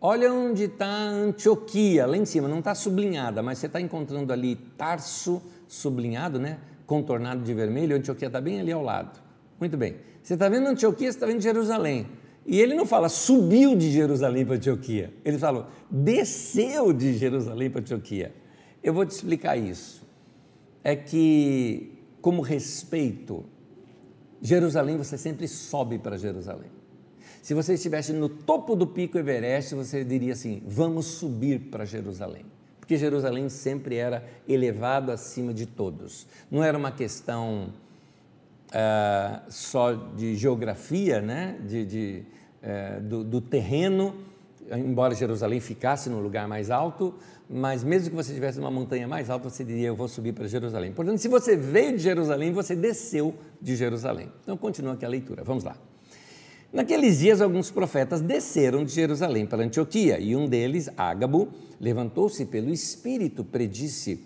[0.00, 4.54] Olha onde está Antioquia, lá em cima, não está sublinhada, mas você está encontrando ali
[4.54, 6.58] Tarso sublinhado, né?
[6.88, 9.20] contornado de vermelho, Antioquia está bem ali ao lado.
[9.60, 9.96] Muito bem.
[10.22, 12.06] Você está vendo Antioquia, você está vendo Jerusalém.
[12.48, 17.82] E ele não fala subiu de Jerusalém para Antioquia, ele falou desceu de Jerusalém para
[17.82, 18.34] Antioquia.
[18.82, 20.02] Eu vou te explicar isso.
[20.82, 21.92] É que,
[22.22, 23.44] como respeito,
[24.40, 26.70] Jerusalém você sempre sobe para Jerusalém.
[27.42, 32.46] Se você estivesse no topo do pico Everest, você diria assim: vamos subir para Jerusalém.
[32.80, 36.26] Porque Jerusalém sempre era elevado acima de todos.
[36.50, 37.74] Não era uma questão
[38.68, 41.58] uh, só de geografia, né?
[41.66, 42.22] de, de
[42.62, 44.14] é, do, do, terreno,
[44.70, 47.14] embora Jerusalém ficasse no lugar mais alto,
[47.48, 50.46] mas mesmo que você estivesse numa montanha mais alta, você diria: Eu vou subir para
[50.46, 50.92] Jerusalém.
[50.92, 54.30] Portanto, se você veio de Jerusalém, você desceu de Jerusalém.
[54.42, 55.42] Então, continua aqui a leitura.
[55.44, 55.76] Vamos lá.
[56.70, 61.48] Naqueles dias, alguns profetas desceram de Jerusalém para Antioquia, e um deles, Ágabo,
[61.80, 64.22] levantou-se pelo Espírito, predisse,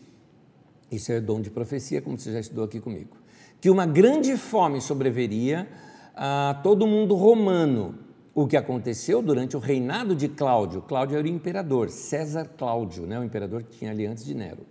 [0.91, 3.16] isso é dom de profecia, como você já estudou aqui comigo,
[3.61, 5.68] que uma grande fome sobreveria
[6.16, 7.95] a todo mundo romano,
[8.35, 10.83] o que aconteceu durante o reinado de Cláudio.
[10.83, 14.66] Cláudio era o imperador, César Cláudio, né, o imperador que tinha ali antes de Nero.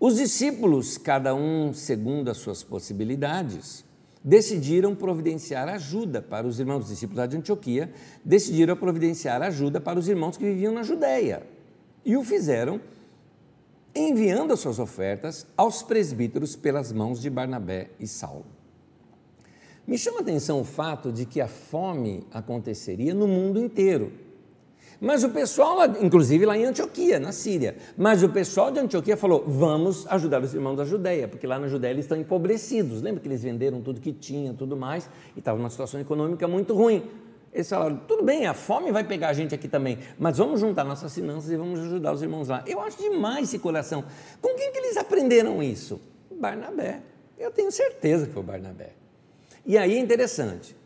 [0.00, 3.84] Os discípulos, cada um segundo as suas possibilidades,
[4.22, 7.92] decidiram providenciar ajuda para os irmãos, os discípulos de Antioquia,
[8.24, 11.42] decidiram providenciar ajuda para os irmãos que viviam na Judéia.
[12.04, 12.80] E o fizeram
[13.94, 18.53] enviando as suas ofertas aos presbíteros pelas mãos de Barnabé e Saulo.
[19.86, 24.12] Me chama a atenção o fato de que a fome aconteceria no mundo inteiro.
[25.00, 29.44] Mas o pessoal, inclusive lá em Antioquia, na Síria, mas o pessoal de Antioquia falou:
[29.46, 33.02] vamos ajudar os irmãos da Judéia, porque lá na Judéia eles estão empobrecidos.
[33.02, 36.74] Lembra que eles venderam tudo que tinham, tudo mais, e estavam numa situação econômica muito
[36.74, 37.02] ruim.
[37.52, 40.84] Eles falaram: tudo bem, a fome vai pegar a gente aqui também, mas vamos juntar
[40.84, 42.64] nossas finanças e vamos ajudar os irmãos lá.
[42.66, 44.04] Eu acho demais esse coração.
[44.40, 46.00] Com quem que eles aprenderam isso?
[46.40, 47.02] Barnabé.
[47.36, 49.03] Eu tenho certeza que foi Barnabé.
[49.66, 50.76] E aí é interessante,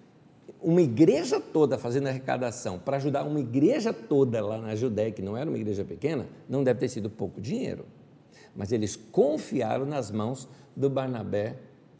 [0.62, 5.36] uma igreja toda fazendo arrecadação para ajudar uma igreja toda lá na Judéia, que não
[5.36, 7.86] era uma igreja pequena, não deve ter sido pouco dinheiro.
[8.54, 11.56] Mas eles confiaram nas mãos do Barnabé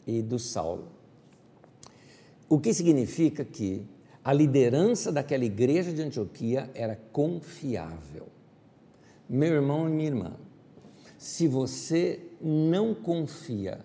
[0.07, 0.87] e do Saulo.
[2.47, 3.85] O que significa que
[4.23, 8.27] a liderança daquela igreja de Antioquia era confiável.
[9.29, 10.33] Meu irmão e minha irmã,
[11.17, 13.79] se você não confia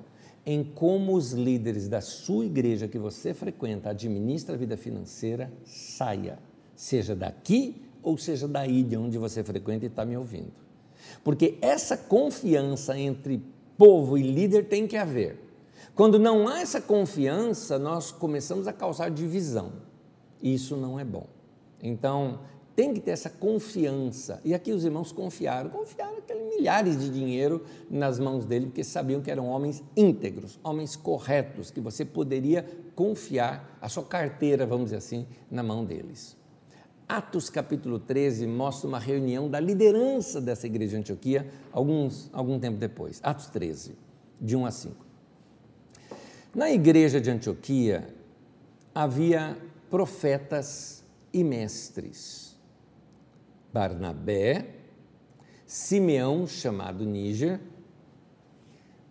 [0.47, 6.39] em como os líderes da sua igreja que você frequenta administra a vida financeira, saia,
[6.77, 10.53] seja daqui ou seja daí de onde você frequenta e está me ouvindo.
[11.23, 13.43] Porque essa confiança entre
[13.79, 15.39] povo e líder tem que haver.
[15.95, 19.73] Quando não há essa confiança, nós começamos a causar divisão.
[20.43, 21.27] Isso não é bom.
[21.83, 22.41] Então,
[22.75, 24.41] tem que ter essa confiança.
[24.45, 29.21] E aqui os irmãos confiaram, confiaram aqueles milhares de dinheiro nas mãos dele, porque sabiam
[29.21, 34.97] que eram homens íntegros, homens corretos, que você poderia confiar a sua carteira, vamos dizer
[34.97, 36.37] assim, na mão deles.
[37.09, 42.79] Atos capítulo 13 mostra uma reunião da liderança dessa igreja de Antioquia alguns, algum tempo
[42.79, 43.21] depois.
[43.23, 43.95] Atos 13,
[44.41, 45.07] de 1 a 5.
[46.55, 48.09] Na igreja de Antioquia
[48.95, 49.57] havia
[49.91, 52.44] profetas e mestres.
[53.75, 54.67] Barnabé,
[55.67, 57.59] Simeão, chamado Níger,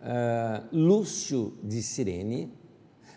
[0.00, 2.50] uh, Lúcio de Cirene,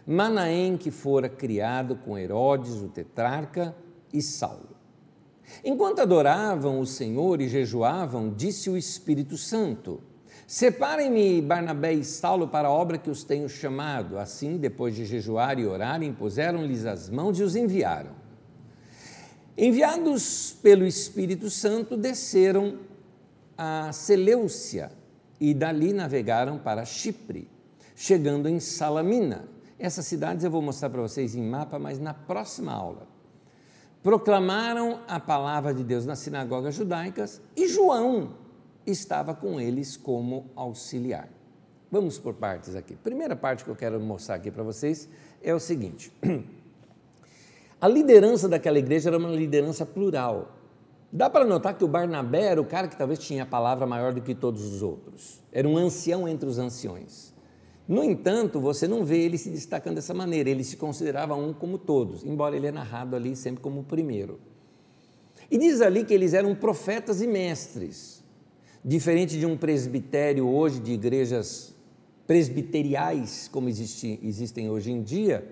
[0.05, 3.73] Manaém, que fora criado com Herodes, o tetrarca,
[4.11, 4.75] e Saulo.
[5.63, 10.01] Enquanto adoravam o Senhor e jejuavam, disse o Espírito Santo:
[10.45, 14.17] Separem-me Barnabé e Saulo para a obra que os tenho chamado.
[14.17, 18.16] Assim, depois de jejuar e orar, impuseram-lhes as mãos e os enviaram.
[19.57, 22.79] Enviados pelo Espírito Santo, desceram
[23.57, 24.91] a Seleucia
[25.39, 27.49] e dali navegaram para Chipre,
[27.95, 32.73] chegando em Salamina essas cidades eu vou mostrar para vocês em mapa, mas na próxima
[32.73, 33.07] aula.
[34.01, 38.35] Proclamaram a palavra de Deus nas sinagogas judaicas e João
[38.85, 41.29] estava com eles como auxiliar.
[41.91, 42.95] Vamos por partes aqui.
[42.95, 45.07] Primeira parte que eu quero mostrar aqui para vocês
[45.43, 46.11] é o seguinte:
[47.79, 50.55] a liderança daquela igreja era uma liderança plural.
[51.11, 54.13] Dá para notar que o Barnabé era o cara que talvez tinha a palavra maior
[54.13, 55.41] do que todos os outros.
[55.51, 57.33] Era um ancião entre os anciões.
[57.87, 61.77] No entanto, você não vê ele se destacando dessa maneira, ele se considerava um como
[61.77, 64.39] todos, embora ele é narrado ali sempre como o primeiro.
[65.49, 68.21] E diz ali que eles eram profetas e mestres,
[68.83, 71.73] diferente de um presbitério hoje, de igrejas
[72.25, 75.47] presbiteriais, como existe, existem hoje em dia,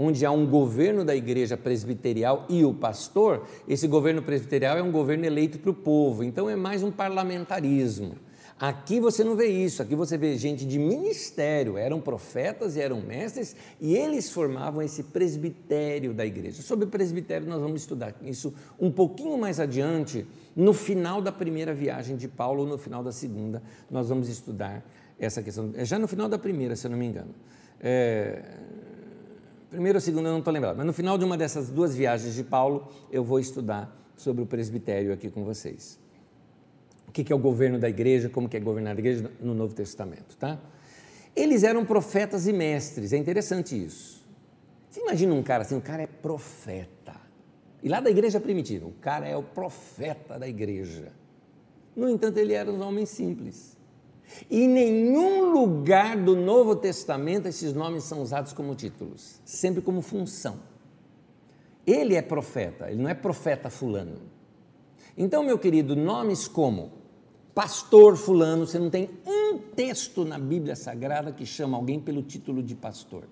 [0.00, 4.92] onde há um governo da igreja presbiterial e o pastor, esse governo presbiterial é um
[4.92, 8.14] governo eleito para o povo, então é mais um parlamentarismo.
[8.60, 13.00] Aqui você não vê isso, aqui você vê gente de ministério, eram profetas e eram
[13.00, 16.62] mestres, e eles formavam esse presbitério da igreja.
[16.62, 20.24] Sobre o presbitério, nós vamos estudar isso um pouquinho mais adiante,
[20.54, 24.84] no final da primeira viagem de Paulo, ou no final da segunda, nós vamos estudar
[25.18, 25.72] essa questão.
[25.74, 27.34] É já no final da primeira, se eu não me engano.
[27.80, 28.42] É,
[29.70, 32.34] primeira ou segunda, eu não estou lembrado, mas no final de uma dessas duas viagens
[32.34, 35.98] de Paulo, eu vou estudar sobre o presbitério aqui com vocês
[37.08, 39.74] o que é o governo da igreja, como que é governar a igreja no Novo
[39.74, 40.60] Testamento, tá?
[41.34, 44.26] Eles eram profetas e mestres, é interessante isso.
[44.90, 47.16] Você imagina um cara assim, o cara é profeta.
[47.82, 51.12] E lá da igreja primitiva, o cara é o profeta da igreja.
[51.96, 53.76] No entanto, ele era um homem simples.
[54.50, 60.02] E em nenhum lugar do Novo Testamento esses nomes são usados como títulos, sempre como
[60.02, 60.60] função.
[61.86, 64.18] Ele é profeta, ele não é profeta fulano.
[65.16, 66.92] Então, meu querido, nomes como
[67.54, 72.62] pastor fulano, você não tem um texto na Bíblia Sagrada que chama alguém pelo título
[72.62, 73.24] de pastor.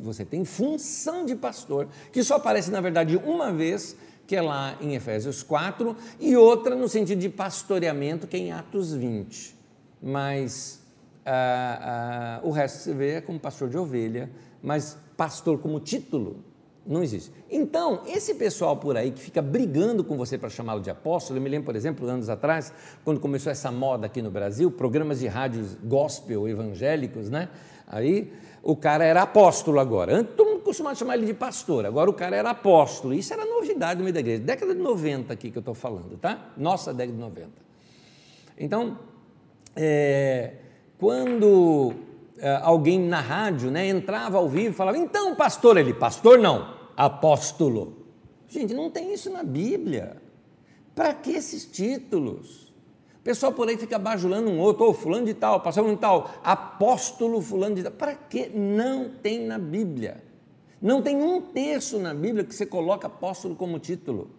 [0.00, 3.96] Você tem função de pastor, que só aparece, na verdade, uma vez,
[4.26, 8.52] que é lá em Efésios 4, e outra no sentido de pastoreamento, que é em
[8.52, 9.57] Atos 20.
[10.02, 10.82] Mas
[11.24, 14.30] ah, ah, o resto você vê é como pastor de ovelha,
[14.62, 16.42] mas pastor como título
[16.86, 17.30] não existe.
[17.50, 21.42] Então, esse pessoal por aí que fica brigando com você para chamá-lo de apóstolo, eu
[21.42, 22.72] me lembro, por exemplo, anos atrás,
[23.04, 27.50] quando começou essa moda aqui no Brasil, programas de rádios gospel evangélicos, né?
[27.86, 28.32] Aí
[28.62, 30.14] o cara era apóstolo agora.
[30.14, 33.12] Antes todo mundo costumava chamar ele de pastor, agora o cara era apóstolo.
[33.12, 34.42] Isso era novidade no meio da igreja.
[34.42, 36.52] Década de 90 aqui que eu estou falando, tá?
[36.56, 37.50] Nossa década de 90.
[38.58, 38.98] Então,
[39.80, 40.54] é,
[40.98, 41.94] quando
[42.36, 46.74] é, alguém na rádio né, entrava ao vivo e falava, então, pastor, ele, pastor não,
[46.96, 47.96] apóstolo.
[48.48, 50.16] Gente, não tem isso na Bíblia.
[50.96, 52.74] Para que esses títulos?
[53.20, 55.96] O pessoal por aí fica bajulando um outro, ou oh, fulano de tal, pastor de
[55.96, 57.92] tal, apóstolo fulano de tal.
[57.92, 58.48] Para que?
[58.48, 60.24] Não tem na Bíblia.
[60.82, 64.30] Não tem um texto na Bíblia que você coloca apóstolo como título.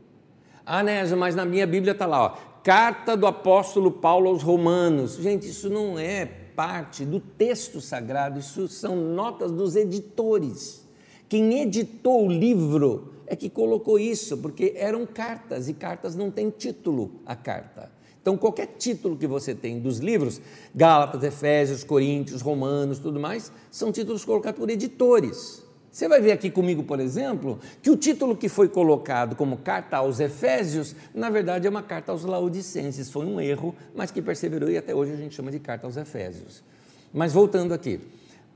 [0.65, 5.15] Ah, né, mas na minha Bíblia está lá, ó, carta do apóstolo Paulo aos Romanos.
[5.15, 10.85] Gente, isso não é parte do texto sagrado, isso são notas dos editores.
[11.27, 16.49] Quem editou o livro é que colocou isso, porque eram cartas e cartas não têm
[16.49, 17.91] título a carta.
[18.21, 20.41] Então, qualquer título que você tem dos livros,
[20.75, 25.63] Gálatas, Efésios, Coríntios, Romanos, tudo mais, são títulos colocados por editores.
[25.91, 29.97] Você vai ver aqui comigo, por exemplo, que o título que foi colocado como carta
[29.97, 33.09] aos Efésios, na verdade é uma carta aos Laodicenses.
[33.09, 35.97] Foi um erro, mas que perseverou e até hoje a gente chama de carta aos
[35.97, 36.63] Efésios.
[37.11, 37.99] Mas voltando aqui,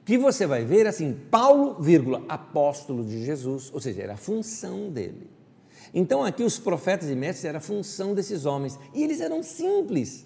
[0.06, 4.90] que você vai ver assim, Paulo, vírgula, apóstolo de Jesus, ou seja, era a função
[4.90, 5.28] dele.
[5.92, 10.26] Então aqui os profetas e mestres era a função desses homens, e eles eram simples.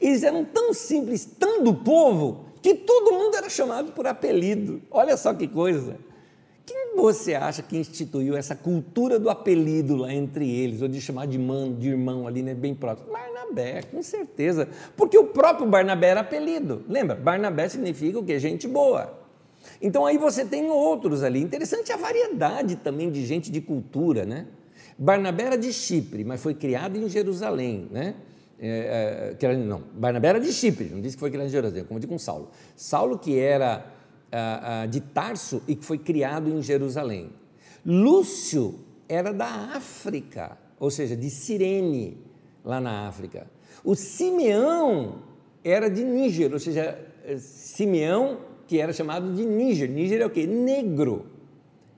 [0.00, 4.82] Eles eram tão simples, tão do povo, que todo mundo era chamado por apelido.
[4.90, 6.07] Olha só que coisa.
[6.68, 11.26] Quem você acha que instituiu essa cultura do apelido lá entre eles, ou de chamar
[11.26, 13.10] de mano, de irmão ali, né, bem próximo?
[13.10, 14.68] Barnabé, com certeza.
[14.94, 16.84] Porque o próprio Barnabé era apelido.
[16.86, 17.16] Lembra?
[17.16, 18.38] Barnabé significa o quê?
[18.38, 19.18] Gente boa.
[19.80, 21.40] Então aí você tem outros ali.
[21.40, 24.46] Interessante a variedade também de gente de cultura, né?
[24.98, 28.14] Barnabé era de Chipre, mas foi criado em Jerusalém, né?
[28.60, 32.06] É, é, não, Barnabé era de Chipre, não disse que foi criado em Jerusalém, como
[32.06, 32.50] com Saulo.
[32.76, 33.86] Saulo que era
[34.32, 37.30] ah, ah, de Tarso e que foi criado em Jerusalém.
[37.84, 42.18] Lúcio era da África, ou seja, de Cirene,
[42.64, 43.46] lá na África.
[43.84, 45.22] O Simeão
[45.64, 46.98] era de Níger, ou seja,
[47.38, 49.90] Simeão que era chamado de Níger.
[49.90, 50.46] Níger é o quê?
[50.46, 51.26] Negro.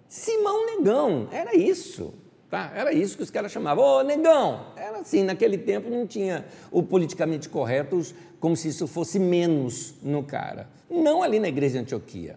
[0.09, 2.14] Simão Negão, era isso.
[2.49, 2.72] Tá?
[2.74, 3.85] Era isso que os caras chamavam.
[3.85, 4.72] Ô, negão!
[4.76, 8.03] Era assim, naquele tempo não tinha o politicamente correto
[8.41, 10.68] como se isso fosse menos no cara.
[10.91, 12.36] Não ali na igreja de Antioquia.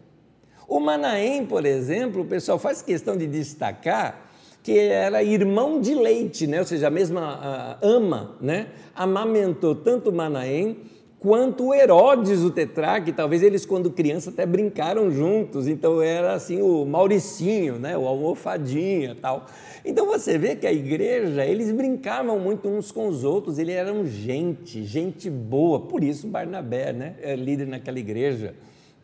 [0.68, 4.30] O Manaém, por exemplo, o pessoal faz questão de destacar
[4.64, 6.60] que era irmão de leite, né?
[6.60, 8.68] ou seja, a mesma ama, né?
[8.96, 10.78] amamentou tanto Manaém
[11.24, 16.86] quanto Herodes, o tetrarca, talvez eles, quando criança, até brincaram juntos, então era assim o
[16.86, 19.46] Mauricinho, né, o almofadinha tal.
[19.86, 24.06] Então você vê que a igreja, eles brincavam muito uns com os outros, eles eram
[24.06, 28.54] gente, gente boa, por isso Barnabé, né, é líder naquela igreja,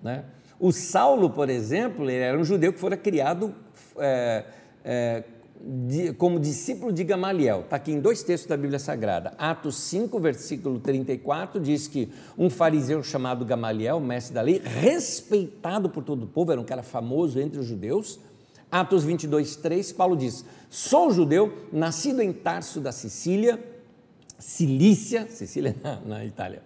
[0.03, 0.25] né.
[0.59, 3.55] O Saulo, por exemplo, ele era um judeu que fora criado
[3.97, 4.43] é,
[4.83, 5.23] é,
[6.17, 7.61] como discípulo de Gamaliel.
[7.61, 9.33] Está aqui em dois textos da Bíblia Sagrada.
[9.37, 16.03] Atos 5, versículo 34, diz que um fariseu chamado Gamaliel, mestre da lei, respeitado por
[16.03, 18.19] todo o povo, era um cara famoso entre os judeus.
[18.71, 23.59] Atos 22, 3, Paulo diz: Sou judeu, nascido em Tarso da Sicília,
[24.37, 26.61] Cilícia, Sicília na, na Itália,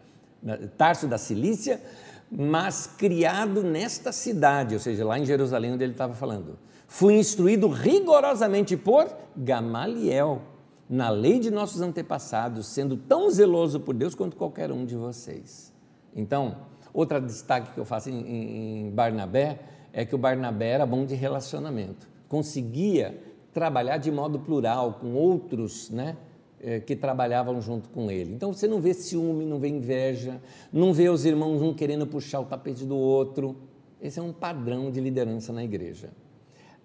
[0.78, 1.82] Tarso da Cilícia,
[2.30, 6.60] mas criado nesta cidade, ou seja, lá em Jerusalém, onde ele estava falando
[6.94, 10.44] Fui instruído rigorosamente por Gamaliel,
[10.88, 15.74] na lei de nossos antepassados, sendo tão zeloso por Deus quanto qualquer um de vocês.
[16.16, 16.56] Então,
[16.94, 19.60] outro destaque que eu faço em, em Barnabé
[19.92, 23.20] é que o Barnabé era bom de relacionamento, conseguia
[23.52, 26.16] trabalhar de modo plural com outros, né?
[26.62, 28.36] Eh, que trabalhavam junto com ele.
[28.36, 30.40] Então você não vê ciúme, não vê inveja,
[30.72, 33.56] não vê os irmãos um querendo puxar o tapete do outro.
[34.00, 36.12] Esse é um padrão de liderança na igreja.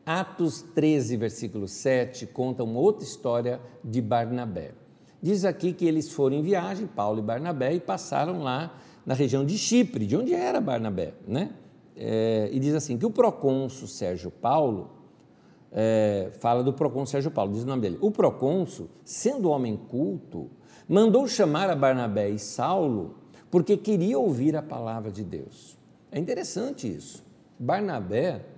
[0.08, 4.72] Atos 13, versículo 7, conta uma outra história de Barnabé.
[5.20, 9.44] Diz aqui que eles foram em viagem, Paulo e Barnabé, e passaram lá na região
[9.44, 11.50] de Chipre, de onde era Barnabé, né?
[11.94, 14.92] É, e diz assim que o procônsul Sérgio Paulo,
[15.70, 17.98] é, fala do procônsul Sérgio Paulo, diz o nome dele.
[18.00, 20.48] O procônsul, sendo homem culto,
[20.88, 23.16] mandou chamar a Barnabé e Saulo
[23.50, 25.76] porque queria ouvir a palavra de Deus.
[26.10, 27.22] É interessante isso.
[27.58, 28.56] Barnabé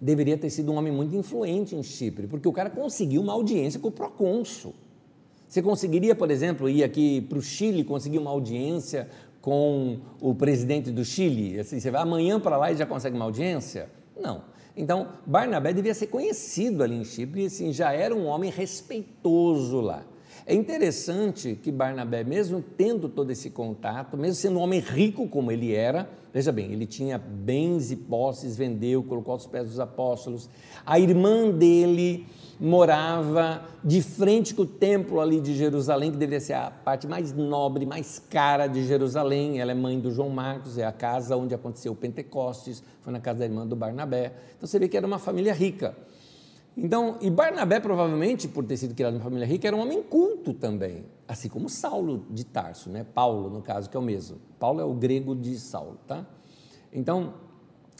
[0.00, 3.80] deveria ter sido um homem muito influente em Chipre, porque o cara conseguiu uma audiência
[3.80, 4.74] com o procônsul.
[5.46, 9.08] Você conseguiria, por exemplo, ir aqui para o Chile, conseguir uma audiência
[9.40, 11.58] com o presidente do Chile?
[11.58, 13.88] Assim, você vai amanhã para lá e já consegue uma audiência?
[14.20, 14.42] Não.
[14.76, 20.04] Então, Barnabé devia ser conhecido ali em Chipre, assim, já era um homem respeitoso lá.
[20.50, 25.52] É interessante que Barnabé, mesmo tendo todo esse contato, mesmo sendo um homem rico como
[25.52, 30.48] ele era, veja bem, ele tinha bens e posses, vendeu, colocou aos pés dos apóstolos.
[30.86, 32.26] A irmã dele
[32.58, 37.30] morava de frente com o templo ali de Jerusalém, que deveria ser a parte mais
[37.30, 39.60] nobre, mais cara de Jerusalém.
[39.60, 43.20] Ela é mãe do João Marcos, é a casa onde aconteceu o Pentecostes, foi na
[43.20, 44.32] casa da irmã do Barnabé.
[44.56, 45.94] Então você vê que era uma família rica.
[46.80, 50.00] Então, e Barnabé, provavelmente, por ter sido criado em uma família rica, era um homem
[50.00, 53.04] culto também, assim como Saulo de Tarso, né?
[53.12, 54.38] Paulo, no caso, que é o mesmo.
[54.60, 56.24] Paulo é o grego de Saulo, tá?
[56.92, 57.34] Então,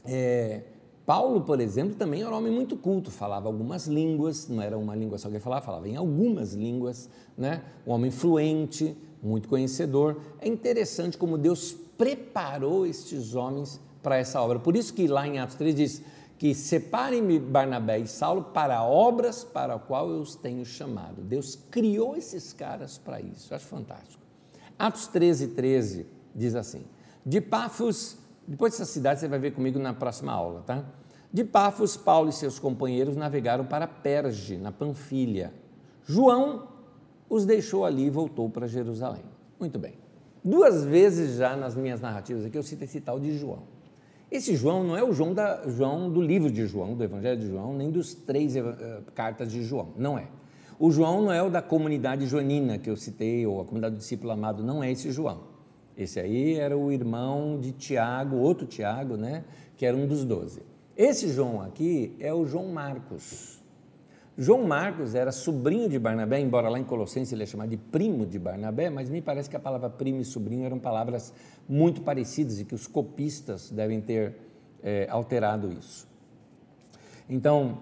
[0.05, 0.63] é,
[1.05, 4.95] Paulo, por exemplo, também era um homem muito culto, falava algumas línguas, não era uma
[4.95, 7.65] língua só que ele falava, falava em algumas línguas, né?
[7.85, 10.21] Um homem fluente, muito conhecedor.
[10.41, 14.61] É interessante como Deus preparou estes homens para essa obra.
[14.61, 16.03] Por isso que lá em Atos 3 diz
[16.39, 21.21] que separem-me Barnabé e Saulo para obras para a qual eu os tenho chamado.
[21.21, 23.53] Deus criou esses caras para isso.
[23.53, 24.23] Eu acho fantástico.
[24.79, 26.85] Atos 13, 13 diz assim:
[27.27, 28.17] De Pafos,
[28.47, 30.85] depois dessa cidade você vai ver comigo na próxima aula, tá?
[31.33, 35.53] De Pafos, Paulo e seus companheiros navegaram para Perge, na Panfilha.
[36.07, 36.69] João
[37.29, 39.25] os deixou ali e voltou para Jerusalém.
[39.59, 39.95] Muito bem.
[40.43, 43.65] Duas vezes já nas minhas narrativas aqui eu cito esse tal de João.
[44.31, 47.47] Esse João não é o João, da, João do livro de João, do Evangelho de
[47.49, 48.63] João, nem dos três uh,
[49.15, 50.27] cartas de João, não é.
[50.79, 53.99] O João não é o da comunidade joanina que eu citei, ou a comunidade do
[53.99, 55.41] discípulo amado, não é esse João.
[55.97, 59.45] Esse aí era o irmão de Tiago, outro Tiago, né,
[59.77, 60.63] que era um dos doze.
[60.97, 63.58] Esse João aqui é o João Marcos.
[64.41, 68.25] João Marcos era sobrinho de Barnabé, embora lá em Colossenses ele é chamado de primo
[68.25, 71.35] de Barnabé, mas me parece que a palavra primo e sobrinho eram palavras
[71.69, 74.37] muito parecidas e que os copistas devem ter
[74.81, 76.07] é, alterado isso.
[77.29, 77.79] Então,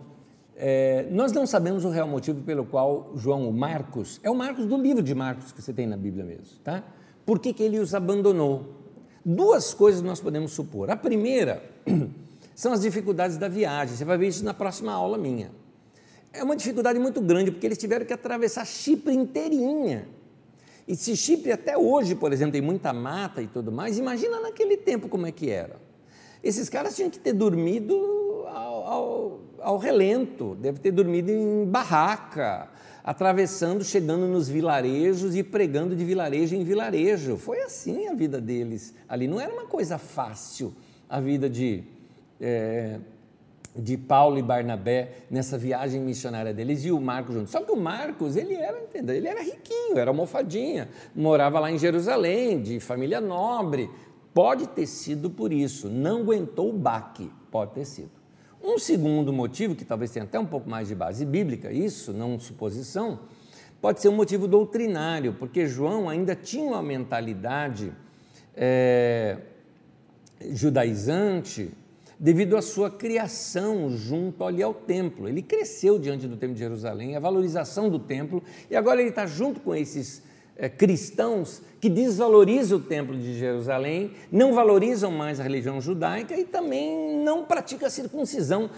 [0.57, 4.65] é, nós não sabemos o real motivo pelo qual João, o Marcos, é o Marcos
[4.65, 6.83] do livro de Marcos que você tem na Bíblia mesmo, tá?
[7.27, 8.77] Por que, que ele os abandonou?
[9.23, 10.91] Duas coisas nós podemos supor.
[10.91, 11.63] A primeira
[12.57, 13.95] são as dificuldades da viagem.
[13.95, 15.51] Você vai ver isso na próxima aula minha
[16.39, 20.07] é uma dificuldade muito grande, porque eles tiveram que atravessar Chipre inteirinha.
[20.87, 24.77] E se Chipre até hoje, por exemplo, tem muita mata e tudo mais, imagina naquele
[24.77, 25.77] tempo como é que era.
[26.43, 32.69] Esses caras tinham que ter dormido ao, ao, ao relento, deve ter dormido em barraca,
[33.03, 37.37] atravessando, chegando nos vilarejos e pregando de vilarejo em vilarejo.
[37.37, 39.27] Foi assim a vida deles ali.
[39.27, 40.75] Não era uma coisa fácil
[41.09, 41.85] a vida de
[42.41, 42.99] é,
[43.79, 47.51] de Paulo e Barnabé nessa viagem missionária deles e o Marcos junto.
[47.51, 49.15] Só que o Marcos, ele era, entendeu?
[49.15, 53.91] Ele era riquinho, era almofadinha, morava lá em Jerusalém, de família nobre.
[54.33, 58.11] Pode ter sido por isso, não aguentou o baque, pode ter sido.
[58.63, 62.39] Um segundo motivo, que talvez tenha até um pouco mais de base bíblica, isso, não
[62.39, 63.21] suposição,
[63.81, 67.93] pode ser um motivo doutrinário, porque João ainda tinha uma mentalidade
[68.55, 69.39] é,
[70.51, 71.71] judaizante,
[72.19, 75.29] devido à sua criação junto ali ao templo.
[75.29, 79.27] Ele cresceu diante do templo de Jerusalém, a valorização do templo, e agora ele está
[79.27, 80.23] junto com esses
[80.57, 86.45] é, cristãos que desvalorizam o templo de Jerusalém, não valorizam mais a religião judaica e
[86.45, 88.71] também não praticam a circuncisão.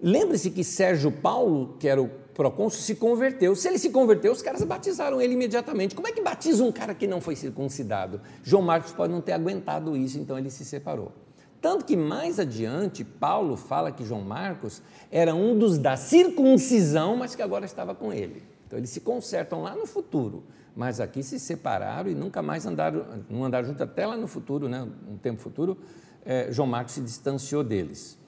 [0.00, 3.56] Lembre-se que Sérgio Paulo, que era o procônsul, se converteu.
[3.56, 5.94] Se ele se converteu, os caras batizaram ele imediatamente.
[5.94, 8.20] Como é que batiza um cara que não foi circuncidado?
[8.42, 11.23] João Marcos pode não ter aguentado isso, então ele se separou.
[11.64, 17.34] Tanto que mais adiante, Paulo fala que João Marcos era um dos da circuncisão, mas
[17.34, 18.42] que agora estava com ele.
[18.66, 20.44] Então eles se consertam lá no futuro,
[20.76, 24.68] mas aqui se separaram e nunca mais andaram, não andaram juntos até lá no futuro,
[24.68, 24.86] né?
[25.10, 25.78] um tempo futuro,
[26.22, 28.18] é, João Marcos se distanciou deles.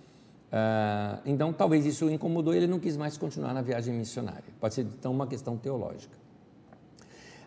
[0.51, 4.45] Ah, então talvez isso o incomodou e ele não quis mais continuar na viagem missionária.
[4.59, 6.17] Pode ser então uma questão teológica.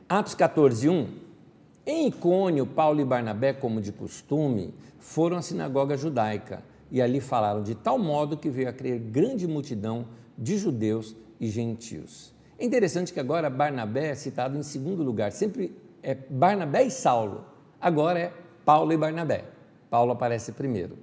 [0.07, 1.28] Atos 14, 1
[1.89, 6.61] em Icônio, Paulo e Barnabé, como de costume, foram à sinagoga judaica
[6.91, 10.05] e ali falaram de tal modo que veio a crer grande multidão
[10.37, 12.31] de judeus e gentios.
[12.59, 17.43] É interessante que agora Barnabé é citado em segundo lugar, sempre é Barnabé e Saulo,
[17.81, 18.33] agora é
[18.63, 19.45] Paulo e Barnabé.
[19.89, 20.95] Paulo aparece primeiro.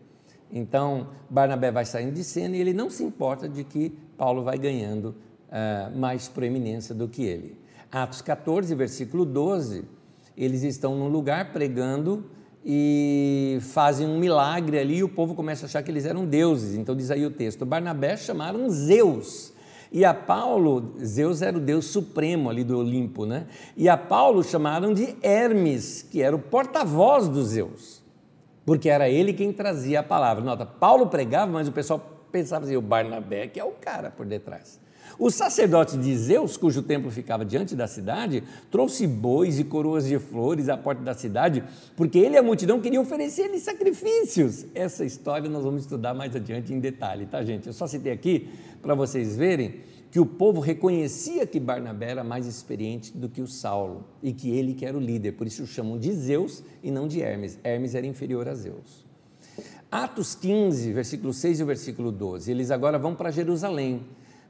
[0.53, 4.57] Então, Barnabé vai saindo de cena e ele não se importa de que Paulo vai
[4.57, 5.17] ganhando
[5.49, 7.59] uh, mais proeminência do que ele.
[7.91, 9.96] Atos 14, versículo 12,
[10.37, 12.25] eles estão num lugar pregando
[12.65, 16.77] e fazem um milagre ali e o povo começa a achar que eles eram deuses.
[16.77, 19.55] Então diz aí o texto: Barnabé chamaram Zeus.
[19.93, 23.47] E a Paulo, Zeus era o deus supremo ali do Olimpo, né?
[23.77, 28.03] E a Paulo chamaram de Hermes, que era o porta-voz dos Zeus,
[28.65, 30.43] porque era ele quem trazia a palavra.
[30.43, 32.01] Nota, Paulo pregava, mas o pessoal
[32.33, 34.81] pensava assim: o Barnabé que é o cara por detrás.
[35.19, 40.19] O sacerdote de Zeus, cujo templo ficava diante da cidade, trouxe bois e coroas de
[40.19, 41.65] flores à porta da cidade,
[41.97, 44.67] porque ele e a multidão queriam oferecer-lhe sacrifícios.
[44.75, 47.67] Essa história nós vamos estudar mais adiante em detalhe, tá, gente?
[47.67, 48.49] Eu só citei aqui
[48.83, 53.47] para vocês verem que o povo reconhecia que Barnabé era mais experiente do que o
[53.47, 56.91] Saulo e que ele que era o líder, por isso o chamam de Zeus e
[56.91, 57.59] não de Hermes.
[57.65, 59.07] Hermes era inferior a Zeus.
[59.91, 62.51] Atos 15, versículo 6 e versículo 12.
[62.51, 64.03] Eles agora vão para Jerusalém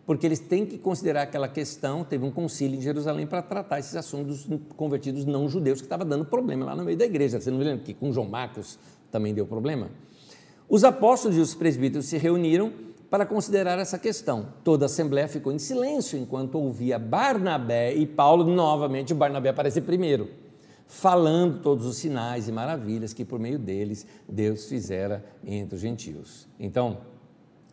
[0.07, 2.05] porque eles têm que considerar aquela questão.
[2.05, 6.05] Teve um concílio em Jerusalém para tratar esses assuntos dos convertidos não judeus, que estava
[6.05, 7.41] dando problema lá no meio da igreja.
[7.41, 8.79] Você não lembra que com João Marcos
[9.11, 9.91] também deu problema?
[10.69, 12.73] Os apóstolos e os presbíteros se reuniram
[13.11, 14.47] para considerar essa questão.
[14.63, 20.29] Toda a assembleia ficou em silêncio enquanto ouvia Barnabé e Paulo, novamente, Barnabé aparece primeiro,
[20.87, 26.49] falando todos os sinais e maravilhas que por meio deles Deus fizera entre os gentios.
[26.59, 26.99] Então,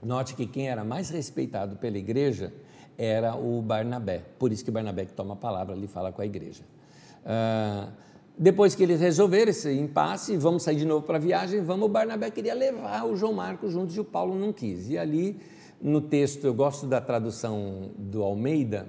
[0.03, 2.53] Note que quem era mais respeitado pela igreja
[2.97, 4.21] era o Barnabé.
[4.37, 6.63] Por isso que Barnabé que toma a palavra ali fala com a igreja.
[7.25, 7.89] Ah,
[8.37, 11.89] depois que eles resolveram esse impasse, vamos sair de novo para a viagem, vamos, o
[11.89, 14.89] Barnabé queria levar o João Marcos juntos e o Paulo não quis.
[14.89, 15.39] E ali,
[15.81, 18.87] no texto, eu gosto da tradução do Almeida,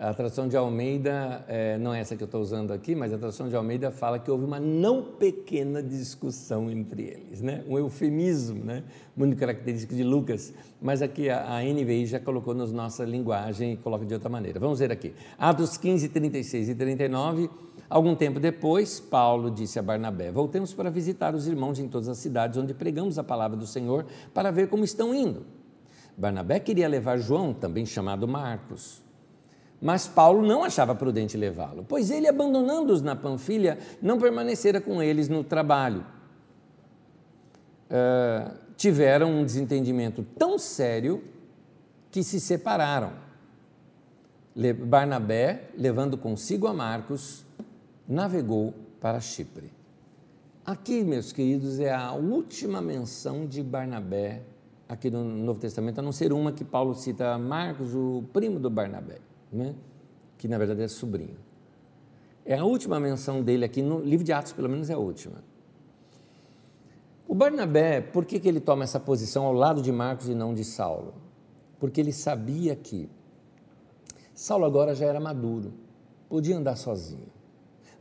[0.00, 3.18] a tradução de Almeida, é, não é essa que eu estou usando aqui, mas a
[3.18, 7.64] tradução de Almeida fala que houve uma não pequena discussão entre eles, né?
[7.68, 8.84] um eufemismo, né?
[9.16, 13.76] muito característico de Lucas, mas aqui a, a NVI já colocou na nossa linguagem e
[13.76, 14.60] coloca de outra maneira.
[14.60, 15.12] Vamos ver aqui.
[15.36, 17.50] Atos 15, 36 e 39.
[17.90, 22.18] Algum tempo depois, Paulo disse a Barnabé: Voltemos para visitar os irmãos em todas as
[22.18, 25.46] cidades onde pregamos a palavra do Senhor para ver como estão indo.
[26.16, 29.07] Barnabé queria levar João, também chamado Marcos.
[29.80, 35.28] Mas Paulo não achava prudente levá-lo, pois ele, abandonando-os na Panfilha, não permanecera com eles
[35.28, 36.04] no trabalho.
[37.90, 41.22] Uh, tiveram um desentendimento tão sério
[42.10, 43.12] que se separaram.
[44.86, 47.44] Barnabé, levando consigo a Marcos,
[48.08, 49.72] navegou para Chipre.
[50.66, 54.42] Aqui, meus queridos, é a última menção de Barnabé
[54.88, 58.68] aqui no Novo Testamento, a não ser uma que Paulo cita Marcos, o primo do
[58.68, 59.18] Barnabé,
[59.52, 59.74] né?
[60.38, 61.36] que na verdade é sobrinho.
[62.46, 65.42] É a última menção dele aqui no livro de Atos, pelo menos é a última.
[67.26, 70.54] O Barnabé, por que, que ele toma essa posição ao lado de Marcos e não
[70.54, 71.12] de Saulo?
[71.78, 73.10] Porque ele sabia que
[74.34, 75.74] Saulo agora já era maduro,
[76.28, 77.28] podia andar sozinho.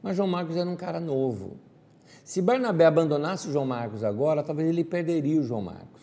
[0.02, 1.58] Mas João Marcos era um cara novo.
[2.24, 5.97] Se Barnabé abandonasse o João Marcos agora, talvez ele perderia o João Marcos.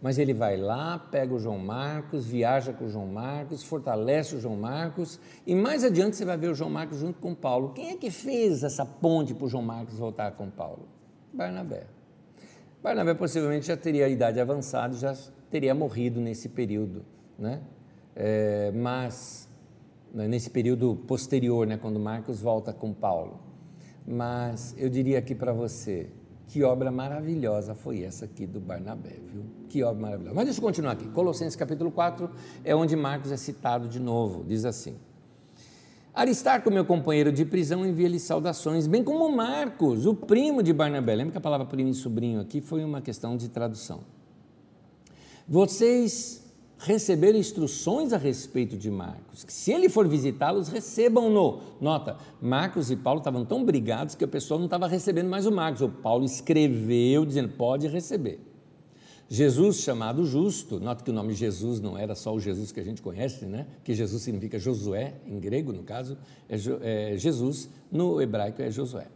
[0.00, 4.40] Mas ele vai lá, pega o João Marcos, viaja com o João Marcos, fortalece o
[4.40, 7.70] João Marcos e mais adiante você vai ver o João Marcos junto com Paulo.
[7.70, 10.86] Quem é que fez essa ponte para o João Marcos voltar com Paulo?
[11.32, 11.84] Barnabé.
[12.80, 15.16] Barnabé possivelmente já teria a idade avançada, já
[15.50, 17.04] teria morrido nesse período,
[17.36, 17.60] né?
[18.14, 19.48] É, mas
[20.12, 23.40] né, nesse período posterior, né, quando Marcos volta com Paulo.
[24.06, 26.08] Mas eu diria aqui para você,
[26.48, 29.44] que obra maravilhosa foi essa aqui do Barnabé, viu?
[29.68, 30.34] Que obra maravilhosa.
[30.34, 31.06] Mas deixa eu continuar aqui.
[31.08, 32.30] Colossenses capítulo 4
[32.64, 34.42] é onde Marcos é citado de novo.
[34.44, 34.96] Diz assim:
[36.14, 41.14] Aristarco, meu companheiro de prisão, envia-lhe saudações, bem como Marcos, o primo de Barnabé.
[41.14, 44.00] Lembra que a palavra primo e sobrinho aqui foi uma questão de tradução.
[45.46, 46.47] Vocês
[46.78, 49.44] receber instruções a respeito de Marcos.
[49.44, 51.60] Que se ele for visitá-los, recebam-no.
[51.80, 55.52] Nota, Marcos e Paulo estavam tão brigados que o pessoal não estava recebendo mais o
[55.52, 55.82] Marcos.
[55.82, 58.40] O Paulo escreveu dizendo: pode receber.
[59.30, 62.84] Jesus, chamado justo, nota que o nome Jesus não era só o Jesus que a
[62.84, 63.66] gente conhece, né?
[63.84, 66.16] que Jesus significa Josué, em grego, no caso,
[66.48, 69.06] é, é Jesus, no hebraico é Josué.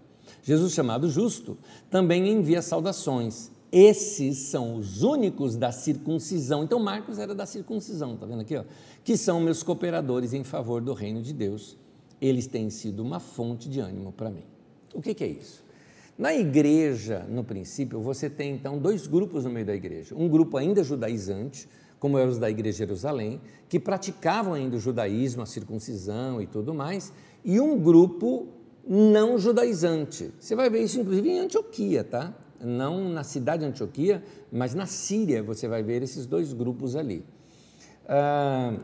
[0.43, 1.57] Jesus, chamado justo,
[1.91, 6.63] também envia saudações esses são os únicos da circuncisão.
[6.63, 8.55] Então, Marcos era da circuncisão, está vendo aqui?
[8.55, 8.65] Ó?
[9.03, 11.79] Que são meus cooperadores em favor do reino de Deus.
[12.21, 14.45] Eles têm sido uma fonte de ânimo para mim.
[14.93, 15.65] O que, que é isso?
[16.19, 20.15] Na igreja, no princípio, você tem então dois grupos no meio da igreja.
[20.15, 21.67] Um grupo ainda judaizante,
[21.99, 26.47] como eram os da igreja de Jerusalém, que praticavam ainda o judaísmo, a circuncisão e
[26.47, 27.11] tudo mais,
[27.43, 28.49] e um grupo
[28.87, 30.31] não judaizante.
[30.39, 32.35] Você vai ver isso inclusive em Antioquia, tá?
[32.63, 37.25] Não na cidade de Antioquia, mas na Síria você vai ver esses dois grupos ali.
[38.09, 38.75] Ah,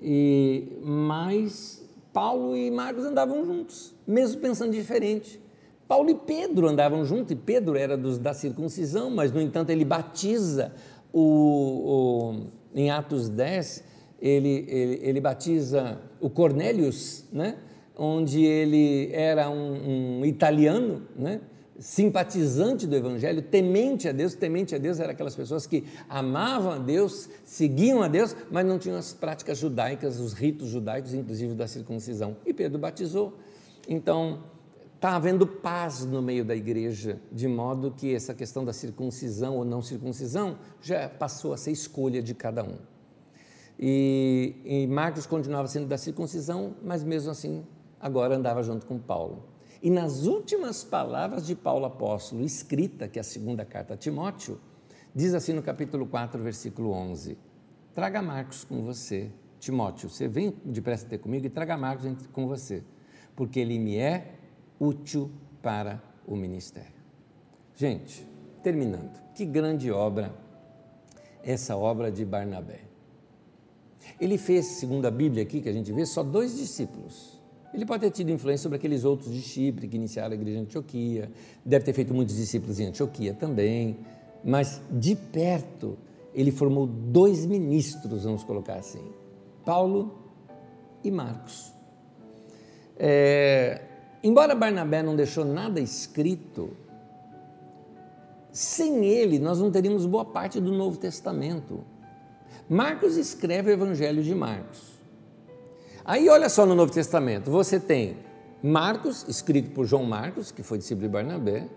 [0.00, 5.40] e, mas Paulo e Marcos andavam juntos, mesmo pensando diferente.
[5.86, 9.84] Paulo e Pedro andavam juntos, e Pedro era dos, da circuncisão, mas, no entanto, ele
[9.84, 10.72] batiza
[11.12, 13.84] o, o em Atos 10,
[14.20, 17.56] ele, ele, ele, batiza o Cornélios, né?
[17.96, 21.40] onde ele era um, um italiano, né?
[21.78, 24.34] Simpatizante do Evangelho, temente a Deus.
[24.34, 28.78] Temente a Deus eram aquelas pessoas que amavam a Deus, seguiam a Deus, mas não
[28.78, 32.36] tinham as práticas judaicas, os ritos judaicos, inclusive da circuncisão.
[32.44, 33.38] E Pedro batizou.
[33.88, 34.40] Então,
[34.94, 39.64] está havendo paz no meio da igreja, de modo que essa questão da circuncisão ou
[39.64, 42.74] não circuncisão já passou a ser escolha de cada um.
[43.78, 47.64] E, e Marcos continuava sendo da circuncisão, mas mesmo assim
[48.00, 49.44] agora andava junto com Paulo.
[49.82, 54.60] E nas últimas palavras de Paulo apóstolo, escrita, que é a segunda carta a Timóteo,
[55.14, 57.38] diz assim no capítulo 4, versículo 11:
[57.94, 59.30] Traga Marcos com você,
[59.60, 62.82] Timóteo, você vem depressa ter comigo e traga Marcos com você,
[63.36, 64.34] porque ele me é
[64.80, 65.30] útil
[65.62, 66.98] para o ministério.
[67.76, 68.26] Gente,
[68.62, 70.34] terminando, que grande obra
[71.42, 72.80] essa obra de Barnabé.
[74.20, 77.37] Ele fez, segundo a Bíblia aqui que a gente vê, só dois discípulos.
[77.72, 80.62] Ele pode ter tido influência sobre aqueles outros de Chipre que iniciaram a igreja em
[80.62, 81.30] Antioquia,
[81.64, 83.98] deve ter feito muitos discípulos em Antioquia também,
[84.42, 85.98] mas de perto
[86.34, 89.02] ele formou dois ministros, vamos colocar assim,
[89.64, 90.16] Paulo
[91.02, 91.72] e Marcos.
[92.96, 93.82] É,
[94.22, 96.70] embora Barnabé não deixou nada escrito,
[98.52, 101.84] sem ele nós não teríamos boa parte do Novo Testamento.
[102.68, 104.97] Marcos escreve o Evangelho de Marcos.
[106.08, 108.16] Aí olha só no Novo Testamento, você tem
[108.62, 111.68] Marcos, escrito por João Marcos, que foi discípulo de Barnabé,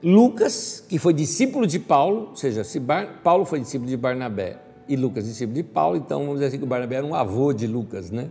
[0.00, 4.60] Lucas, que foi discípulo de Paulo, ou seja, se Bar, Paulo foi discípulo de Barnabé
[4.86, 7.52] e Lucas discípulo de Paulo, então vamos dizer assim que o Barnabé era um avô
[7.52, 8.30] de Lucas, né?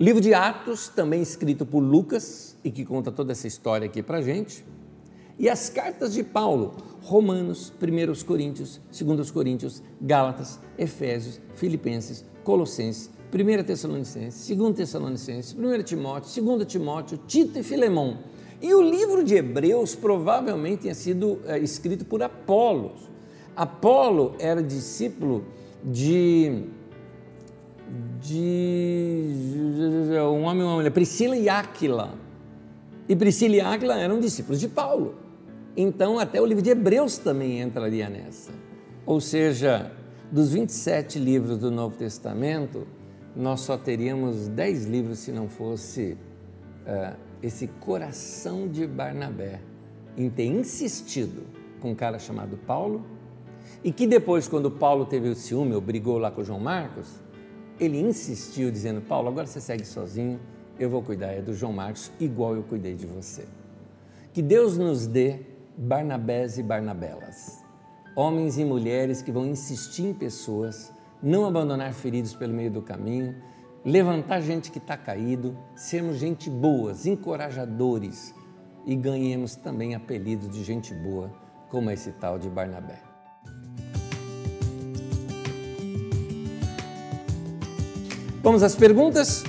[0.00, 4.22] Livro de Atos, também escrito por Lucas e que conta toda essa história aqui para
[4.22, 4.64] gente.
[5.38, 13.64] E as cartas de Paulo, Romanos, 1 Coríntios, 2 Coríntios, Gálatas, Efésios, Filipenses, Colossenses, 1
[13.64, 18.18] Tessalonicenses, 2 Tessalonicenses, 1 Timóteo, 2 Timóteo, Tito e Filemão.
[18.62, 23.10] E o livro de Hebreus provavelmente tenha sido é, escrito por Apolos.
[23.56, 25.44] Apolo era discípulo
[25.84, 26.64] de,
[28.20, 32.14] de um homem e uma mulher, Priscila e Áquila.
[33.08, 35.16] E Priscila e Áquila eram discípulos de Paulo.
[35.76, 38.52] Então, até o livro de Hebreus também entraria nessa.
[39.04, 39.92] Ou seja,
[40.30, 42.86] dos 27 livros do Novo Testamento,
[43.36, 46.16] nós só teríamos 10 livros se não fosse
[46.86, 49.60] uh, esse coração de Barnabé
[50.16, 51.42] em ter insistido
[51.80, 53.04] com um cara chamado Paulo
[53.84, 57.20] e que depois, quando Paulo teve o ciúme ou brigou lá com João Marcos,
[57.78, 60.40] ele insistiu dizendo: Paulo, agora você segue sozinho,
[60.78, 63.46] eu vou cuidar é do João Marcos igual eu cuidei de você.
[64.32, 65.40] Que Deus nos dê
[65.76, 67.62] Barnabés e Barnabelas,
[68.16, 70.90] homens e mulheres que vão insistir em pessoas,
[71.24, 73.34] não abandonar feridos pelo meio do caminho,
[73.82, 78.34] levantar gente que está caído, sermos gente boas, encorajadores
[78.84, 81.32] e ganhemos também apelidos de gente boa,
[81.70, 83.00] como esse tal de Barnabé.
[88.42, 89.42] Vamos às perguntas?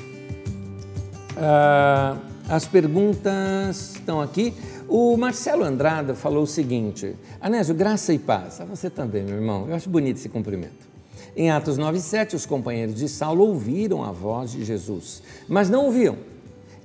[1.36, 4.54] Uh, as perguntas estão aqui.
[4.88, 8.62] O Marcelo Andrada falou o seguinte: Anésio, graça e paz.
[8.62, 9.68] A você também, meu irmão.
[9.68, 10.95] Eu acho bonito esse cumprimento.
[11.36, 16.18] Em Atos 9,7, os companheiros de Saulo ouviram a voz de Jesus, mas não ouviam.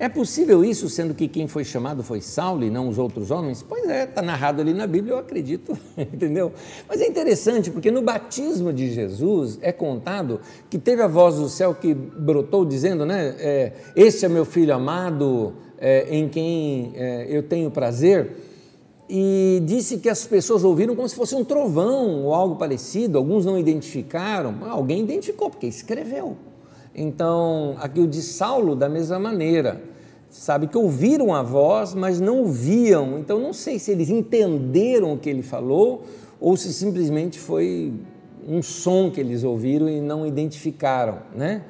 [0.01, 3.63] É possível isso, sendo que quem foi chamado foi Saulo e não os outros homens?
[3.63, 6.55] Pois é, está narrado ali na Bíblia, eu acredito, entendeu?
[6.89, 10.41] Mas é interessante porque no batismo de Jesus é contado
[10.71, 13.35] que teve a voz do céu que brotou dizendo, né?
[13.39, 18.50] É, este é meu filho amado, é, em quem é, eu tenho prazer,
[19.13, 23.45] e disse que as pessoas ouviram como se fosse um trovão ou algo parecido, alguns
[23.45, 26.37] não identificaram, alguém identificou, porque escreveu.
[26.95, 29.83] Então, aqui o de Saulo, da mesma maneira,
[30.29, 35.19] sabe que ouviram a voz, mas não ouviam, então não sei se eles entenderam o
[35.19, 36.05] que ele falou
[36.41, 37.93] ou se simplesmente foi
[38.47, 41.65] um som que eles ouviram e não identificaram, né?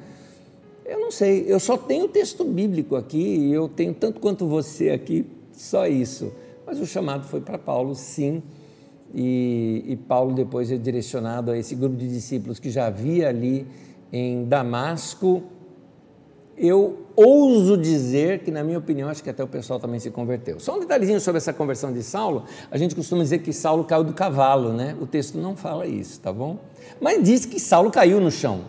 [0.85, 4.45] Eu não sei, eu só tenho o texto bíblico aqui e eu tenho tanto quanto
[4.45, 6.31] você aqui, só isso.
[6.71, 8.41] Mas o chamado foi para Paulo, sim,
[9.13, 13.67] e, e, Paulo depois é direcionado a esse grupo de discípulos que já havia ali
[14.09, 15.43] em Damasco.
[16.57, 20.61] Eu ouso dizer que, na minha opinião, acho que até o pessoal também se converteu.
[20.61, 22.45] Só um detalhezinho sobre essa conversão de Saulo.
[22.71, 24.95] A gente costuma dizer que Saulo caiu do cavalo, né?
[25.01, 26.57] O texto não fala isso, tá bom?
[27.01, 28.61] Mas diz que Saulo caiu no chão.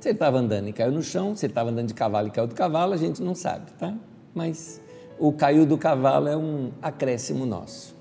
[0.00, 2.30] Se ele estava andando e caiu no chão, se ele estava andando de cavalo e
[2.30, 3.94] caiu do cavalo, a gente não sabe, tá?
[4.34, 4.80] Mas
[5.22, 7.94] o caiu do cavalo é um acréscimo nosso.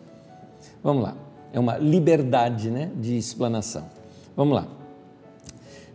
[0.83, 1.15] Vamos lá,
[1.53, 3.85] é uma liberdade né, de explanação.
[4.35, 4.67] Vamos lá.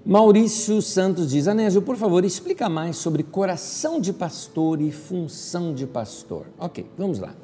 [0.05, 5.85] Maurício Santos diz: Anésio, por favor, explica mais sobre coração de pastor e função de
[5.85, 6.47] pastor.
[6.61, 7.35] Ok, vamos lá.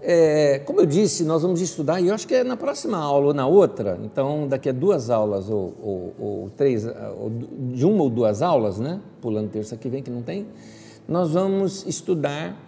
[0.00, 3.26] É, como eu disse, nós vamos estudar, e eu acho que é na próxima aula
[3.26, 7.30] ou na outra, então daqui a duas aulas ou, ou, ou três, ou,
[7.74, 9.00] de uma ou duas aulas, né?
[9.20, 10.46] Pulando terça que vem, que não tem,
[11.06, 12.65] nós vamos estudar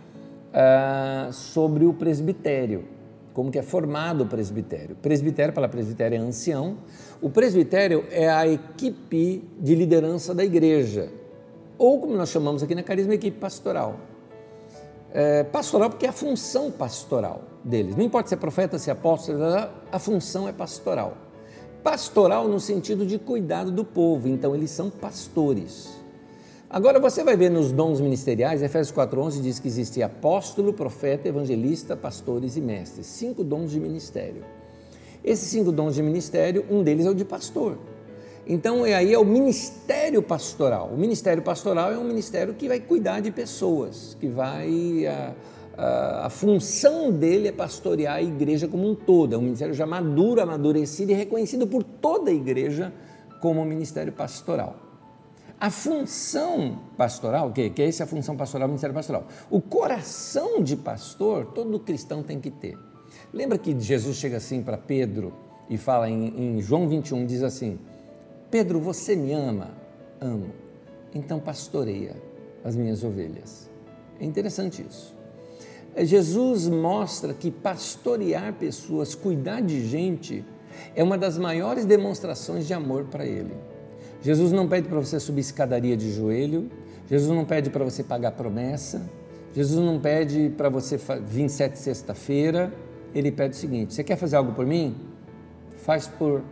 [0.53, 2.85] ah, sobre o presbitério,
[3.33, 4.97] como que é formado o presbitério.
[4.97, 6.79] Presbitério, para presbitério é ancião.
[7.21, 11.11] O presbitério é a equipe de liderança da igreja,
[11.77, 13.97] ou como nós chamamos aqui na Carisma, equipe pastoral
[15.13, 17.97] é, pastoral porque é a função pastoral deles.
[17.97, 19.39] Não importa se é profeta, se é apóstolo,
[19.91, 21.17] a função é pastoral.
[21.83, 25.98] Pastoral no sentido de cuidado do povo, então eles são pastores.
[26.71, 31.97] Agora você vai ver nos dons ministeriais, Efésios 4:11 diz que existe apóstolo, profeta, evangelista,
[31.97, 33.07] pastores e mestres.
[33.07, 34.45] Cinco dons de ministério.
[35.25, 37.79] Esses cinco dons de ministério, um deles é o de pastor.
[38.47, 40.91] Então, é aí é o ministério pastoral.
[40.93, 45.07] O ministério pastoral é um ministério que vai cuidar de pessoas, que vai.
[45.07, 45.35] A,
[45.75, 49.35] a, a função dele é pastorear a igreja como um todo.
[49.35, 52.93] É um ministério já maduro, amadurecido e reconhecido por toda a igreja
[53.41, 54.88] como ministério pastoral.
[55.61, 59.27] A função pastoral, que, que é essa a função pastoral, o ministério pastoral.
[59.51, 62.79] O coração de pastor, todo cristão tem que ter.
[63.33, 65.33] Lembra que Jesus chega assim para Pedro
[65.69, 67.79] e fala em, em João 21, diz assim:
[68.51, 69.71] Pedro, você me ama?
[70.21, 70.51] Amo.
[71.15, 72.15] Então pastoreia
[72.65, 73.69] as minhas ovelhas.
[74.21, 75.15] É interessante isso.
[75.95, 80.45] É, Jesus mostra que pastorear pessoas, cuidar de gente,
[80.95, 83.55] é uma das maiores demonstrações de amor para Ele.
[84.21, 86.71] Jesus não pede para você subir escadaria de joelho,
[87.09, 89.09] Jesus não pede para você pagar promessa,
[89.55, 92.73] Jesus não pede para você vir sete sexta-feira,
[93.15, 94.95] ele pede o seguinte: você quer fazer algo por mim?
[95.79, 96.43] Faz por,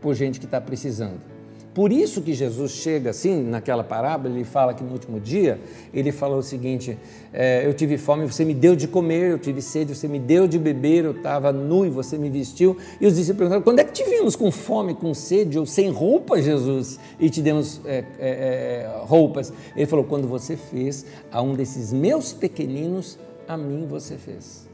[0.00, 1.29] por gente que está precisando.
[1.72, 5.60] Por isso que Jesus chega assim, naquela parábola, ele fala que no último dia,
[5.94, 6.98] ele falou o seguinte:
[7.32, 10.48] é, Eu tive fome, você me deu de comer, eu tive sede, você me deu
[10.48, 12.76] de beber, eu estava nu e você me vestiu.
[13.00, 15.90] E os discípulos perguntaram: Quando é que te vimos com fome, com sede ou sem
[15.90, 19.52] roupa, Jesus, e te demos é, é, é roupas?
[19.76, 23.16] Ele falou: Quando você fez a um desses meus pequeninos,
[23.46, 24.68] a mim você fez.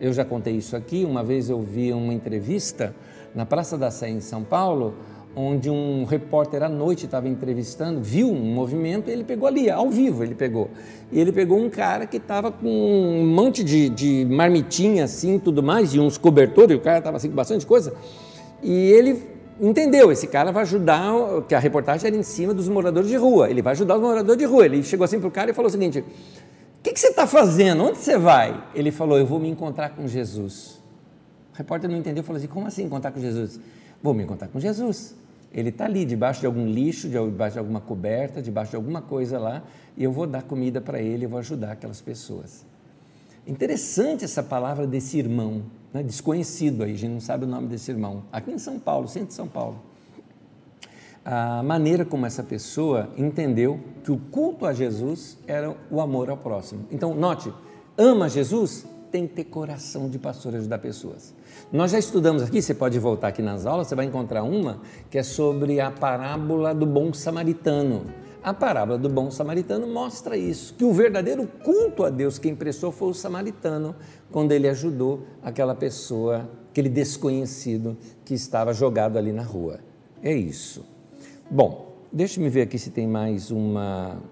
[0.00, 2.94] Eu já contei isso aqui, uma vez eu vi uma entrevista
[3.34, 4.94] na Praça da Sé, em São Paulo
[5.36, 10.22] onde um repórter à noite estava entrevistando, viu um movimento, ele pegou ali, ao vivo
[10.22, 10.70] ele pegou.
[11.10, 15.62] E ele pegou um cara que estava com um monte de, de marmitinha assim, tudo
[15.62, 17.94] mais, e uns cobertores, o cara estava assim com bastante coisa,
[18.62, 21.12] e ele entendeu, esse cara vai ajudar,
[21.48, 24.38] que a reportagem era em cima dos moradores de rua, ele vai ajudar os moradores
[24.38, 24.64] de rua.
[24.64, 26.04] Ele chegou assim para o cara e falou o seguinte, o
[26.82, 27.84] que, que você está fazendo?
[27.84, 28.62] Onde você vai?
[28.74, 30.82] Ele falou, eu vou me encontrar com Jesus.
[31.52, 33.60] O repórter não entendeu, falou assim, como assim encontrar com Jesus?
[34.02, 35.14] Vou me encontrar com Jesus.
[35.54, 39.38] Ele está ali, debaixo de algum lixo, debaixo de alguma coberta, debaixo de alguma coisa
[39.38, 39.62] lá,
[39.96, 42.66] e eu vou dar comida para ele, eu vou ajudar aquelas pessoas.
[43.46, 45.62] Interessante essa palavra desse irmão,
[45.92, 46.02] né?
[46.02, 49.28] desconhecido aí, a gente não sabe o nome desse irmão, aqui em São Paulo, centro
[49.28, 49.80] de São Paulo.
[51.24, 56.36] A maneira como essa pessoa entendeu que o culto a Jesus era o amor ao
[56.36, 56.86] próximo.
[56.90, 57.50] Então, note,
[57.96, 61.32] ama Jesus, tem que ter coração de pastor ajudar pessoas.
[61.74, 64.78] Nós já estudamos aqui, você pode voltar aqui nas aulas, você vai encontrar uma
[65.10, 68.04] que é sobre a parábola do bom samaritano.
[68.40, 72.92] A parábola do bom samaritano mostra isso, que o verdadeiro culto a Deus que impressou
[72.92, 73.92] foi o samaritano,
[74.30, 79.80] quando ele ajudou aquela pessoa, aquele desconhecido que estava jogado ali na rua.
[80.22, 80.86] É isso.
[81.50, 84.22] Bom, deixa me ver aqui se tem mais uma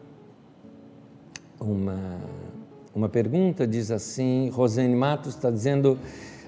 [1.58, 2.20] uma
[2.94, 5.98] uma pergunta, diz assim, Rosane Matos está dizendo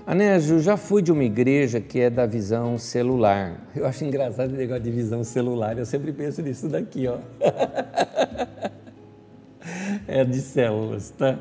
[0.06, 3.58] Anésio, já fui de uma igreja que é da visão celular.
[3.74, 7.16] Eu acho engraçado o negócio de visão celular, eu sempre penso nisso daqui, ó.
[10.06, 11.38] é de células, tá?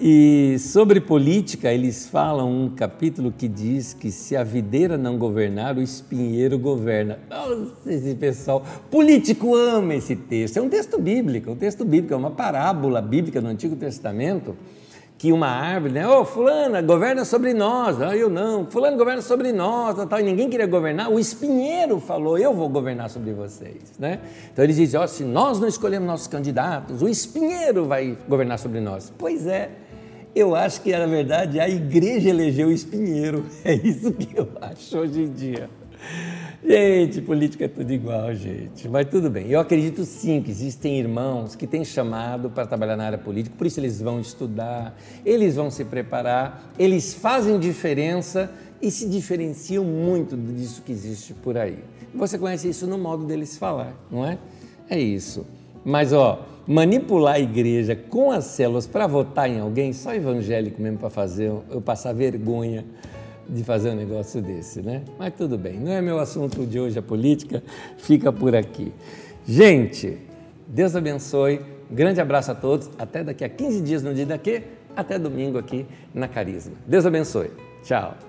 [0.00, 5.78] E sobre política, eles falam um capítulo que diz que se a videira não governar,
[5.78, 7.20] o espinheiro governa.
[7.30, 10.56] Nossa, esse pessoal, político ama esse texto.
[10.56, 14.56] É um texto bíblico, um texto bíblico, é uma parábola bíblica do Antigo Testamento
[15.18, 16.06] que uma árvore, né?
[16.06, 18.00] Ô, oh, fulana, governa sobre nós.
[18.02, 18.66] Ah, eu não.
[18.66, 21.10] Fulano governa sobre nós, tal, e ninguém queria governar.
[21.10, 24.20] O espinheiro falou, eu vou governar sobre vocês, né?
[24.52, 28.58] Então ele diz, ó, oh, se nós não escolhemos nossos candidatos, o espinheiro vai governar
[28.58, 29.10] sobre nós.
[29.16, 29.70] Pois é,
[30.34, 33.46] eu acho que, na verdade, a igreja elegeu o espinheiro.
[33.64, 35.70] É isso que eu acho hoje em dia.
[36.64, 38.88] Gente, política é tudo igual, gente.
[38.88, 39.48] Mas tudo bem.
[39.48, 43.66] Eu acredito sim que existem irmãos que têm chamado para trabalhar na área política, por
[43.66, 48.50] isso eles vão estudar, eles vão se preparar, eles fazem diferença
[48.80, 51.78] e se diferenciam muito disso que existe por aí.
[52.14, 54.38] Você conhece isso no modo deles falar, não é?
[54.88, 55.46] É isso.
[55.84, 60.98] Mas, ó, manipular a igreja com as células para votar em alguém, só evangélico mesmo
[60.98, 62.84] para fazer eu passar vergonha
[63.48, 65.02] de fazer um negócio desse, né?
[65.18, 67.62] Mas tudo bem, não é meu assunto de hoje a política,
[67.98, 68.92] fica por aqui.
[69.46, 70.18] Gente,
[70.66, 71.60] Deus abençoe,
[71.90, 74.62] grande abraço a todos, até daqui a 15 dias no dia daqui,
[74.96, 76.74] até domingo aqui na Carisma.
[76.86, 77.50] Deus abençoe,
[77.82, 78.25] tchau.